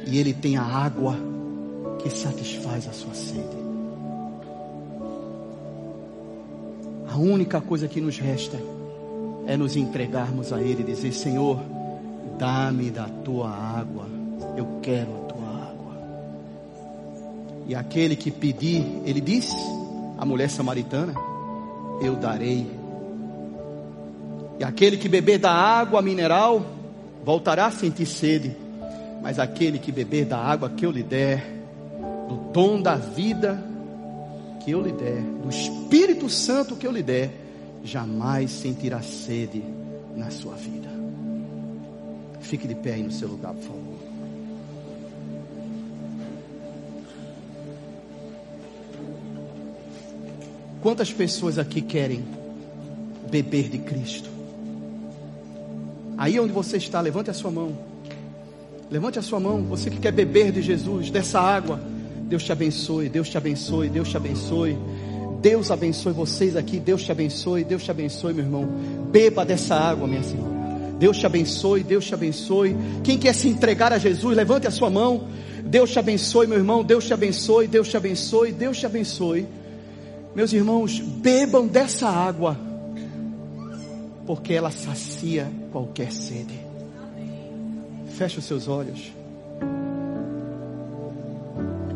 E 0.07 0.18
Ele 0.18 0.35
tem 0.35 0.59
a 0.59 0.62
água 0.62 1.16
que 1.98 2.11
satisfaz 2.11 2.87
a 2.87 2.92
sua 2.92 3.14
sede. 3.14 3.57
A 7.11 7.16
única 7.16 7.59
coisa 7.59 7.88
que 7.88 8.03
nos 8.03 8.18
resta 8.18 8.59
é 9.46 9.57
nos 9.57 9.74
entregarmos 9.74 10.53
a 10.53 10.61
Ele 10.61 10.83
e 10.83 10.85
dizer: 10.85 11.12
Senhor, 11.12 11.59
dá-me 12.38 12.90
da 12.90 13.09
tua 13.24 13.51
água, 13.51 14.07
eu 14.59 14.79
quero 14.83 15.11
a 15.11 15.33
tua 15.33 15.48
água. 15.48 15.96
E 17.66 17.74
aquele 17.74 18.14
que 18.14 18.31
pedir, 18.31 18.85
ele 19.07 19.22
disse, 19.22 19.57
a 20.18 20.24
mulher 20.27 20.51
samaritana: 20.51 21.28
Eu 22.01 22.17
darei 22.17 22.79
e 24.59 24.65
aquele 24.65 24.97
que 24.97 25.09
beber 25.09 25.39
da 25.39 25.53
água 25.53 26.03
mineral 26.03 26.67
voltará 27.25 27.67
a 27.67 27.71
sentir 27.71 28.07
sede, 28.07 28.57
mas 29.23 29.39
aquele 29.39 29.79
que 29.79 29.93
beber 29.93 30.25
da 30.25 30.37
água 30.37 30.69
que 30.69 30.85
eu 30.85 30.91
lhe 30.91 31.03
der, 31.03 31.45
do 32.29 32.53
dom 32.53 32.83
da 32.83 32.97
vida 32.97 33.63
que 34.65 34.73
eu 34.73 34.83
lhe 34.83 34.93
der, 34.93 35.23
do 35.43 35.49
Espírito 35.49 36.29
Santo 36.29 36.75
que 36.75 36.87
eu 36.87 36.91
lhe 36.91 37.03
der, 37.03 37.31
jamais 37.85 38.51
sentirá 38.51 39.01
sede 39.01 39.63
na 40.17 40.31
sua 40.31 40.55
vida. 40.55 40.89
Fique 42.41 42.67
de 42.67 42.75
pé 42.75 42.95
aí 42.95 43.03
no 43.03 43.13
seu 43.13 43.29
lugar, 43.29 43.55
por 43.55 43.63
favor. 43.63 43.88
Quantas 50.81 51.12
pessoas 51.12 51.59
aqui 51.59 51.81
querem 51.81 52.25
beber 53.31 53.69
de 53.69 53.79
Cristo? 53.79 54.31
Aí 56.17 56.38
onde 56.38 56.53
você 56.53 56.77
está, 56.77 57.01
levante 57.01 57.31
a 57.31 57.35
sua 57.35 57.51
mão. 57.51 57.77
Levante 58.91 59.19
a 59.19 59.23
sua 59.23 59.38
mão, 59.38 59.62
você 59.64 59.91
que 59.91 59.99
quer 59.99 60.12
beber 60.12 60.51
de 60.51 60.62
Jesus, 60.62 61.11
dessa 61.11 61.41
água. 61.41 61.81
Deus 62.23 62.43
te 62.43 62.53
abençoe, 62.53 63.09
Deus 63.09 63.29
te 63.29 63.37
abençoe, 63.37 63.88
Deus 63.88 64.09
te 64.09 64.17
abençoe. 64.17 64.79
Deus 65.41 65.71
abençoe 65.71 66.12
vocês 66.12 66.57
aqui, 66.57 66.81
Deus 66.81 67.03
te 67.03 67.12
abençoe, 67.12 67.64
Deus 67.64 67.85
te 67.85 67.91
abençoe, 67.91 68.33
meu 68.33 68.45
irmão. 68.45 68.67
Beba 69.11 69.45
dessa 69.45 69.75
água, 69.75 70.07
minha 70.07 70.23
senhora. 70.23 70.59
Deus 70.99 71.17
te 71.19 71.27
abençoe, 71.27 71.85
Deus 71.85 72.05
te 72.05 72.14
abençoe. 72.14 72.77
Quem 73.05 73.18
quer 73.18 73.35
se 73.35 73.49
entregar 73.49 73.93
a 73.93 73.99
Jesus, 73.99 74.37
levante 74.37 74.66
a 74.66 74.70
sua 74.70 74.91
mão. 74.91 75.29
Deus 75.64 75.91
te 75.91 75.99
abençoe, 75.99 76.47
meu 76.47 76.59
irmão. 76.59 76.83
Deus 76.83 77.07
te 77.07 77.14
abençoe, 77.14 77.68
Deus 77.68 77.89
te 77.89 77.97
abençoe, 77.97 78.53
Deus 78.53 78.79
te 78.79 78.87
abençoe. 78.87 79.47
Meus 80.39 80.53
irmãos, 80.53 81.01
bebam 81.01 81.66
dessa 81.66 82.09
água 82.09 82.57
porque 84.24 84.55
ela 84.55 84.70
sacia 84.70 85.51
qualquer 85.72 86.12
sede. 86.12 86.55
Feche 88.11 88.39
os 88.39 88.45
seus 88.45 88.68
olhos. 88.68 89.12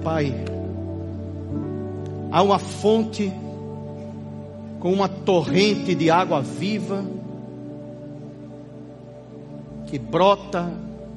Pai, 0.03 0.35
há 2.33 2.43
uma 2.43 2.59
fonte 2.59 3.33
com 4.81 4.93
uma 4.93 5.09
torrente 5.09 5.95
de 5.95 6.11
água 6.11 6.43
viva 6.43 7.05
que 9.87 10.01
brota 10.01 10.69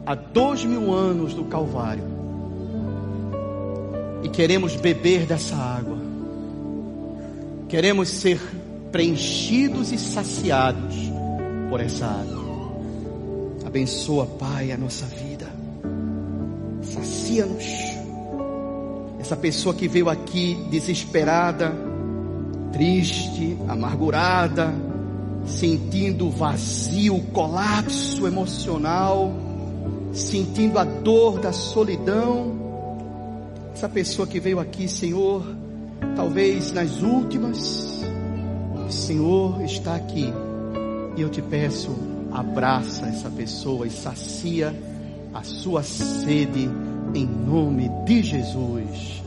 há 0.05 0.13
dois 0.13 0.63
mil 0.63 0.93
anos 0.93 1.33
do 1.33 1.45
Calvário 1.45 2.03
e 4.21 4.29
queremos 4.29 4.75
beber 4.75 5.25
dessa 5.25 5.55
água, 5.55 6.04
queremos 7.75 8.07
ser 8.07 8.39
preenchidos 8.89 9.91
e 9.91 9.97
saciados 9.97 10.95
por 11.69 11.81
essa 11.81 12.05
água. 12.05 12.45
Abençoa, 13.65 14.25
Pai, 14.25 14.71
a 14.71 14.77
nossa 14.77 15.05
vida. 15.07 15.45
Sacia-nos. 16.81 17.65
Essa 19.19 19.35
pessoa 19.35 19.75
que 19.75 19.89
veio 19.89 20.09
aqui 20.09 20.57
desesperada, 20.71 21.73
triste, 22.71 23.57
amargurada, 23.67 24.73
sentindo 25.45 26.29
vazio, 26.29 27.19
colapso 27.33 28.25
emocional, 28.25 29.33
sentindo 30.13 30.79
a 30.79 30.85
dor 30.85 31.41
da 31.41 31.51
solidão. 31.51 32.55
Essa 33.73 33.89
pessoa 33.89 34.25
que 34.25 34.39
veio 34.39 34.61
aqui, 34.61 34.87
Senhor, 34.87 35.64
talvez 36.15 36.71
nas 36.71 37.01
últimas, 37.01 38.01
o 38.87 38.91
Senhor 38.91 39.61
está 39.61 39.95
aqui 39.95 40.33
e 41.15 41.21
eu 41.21 41.29
te 41.29 41.41
peço, 41.41 41.95
abraça 42.31 43.07
essa 43.07 43.29
pessoa 43.29 43.87
e 43.87 43.91
sacia 43.91 44.73
a 45.33 45.43
sua 45.43 45.83
sede 45.83 46.69
em 47.13 47.25
nome 47.25 47.89
de 48.05 48.21
Jesus. 48.21 49.23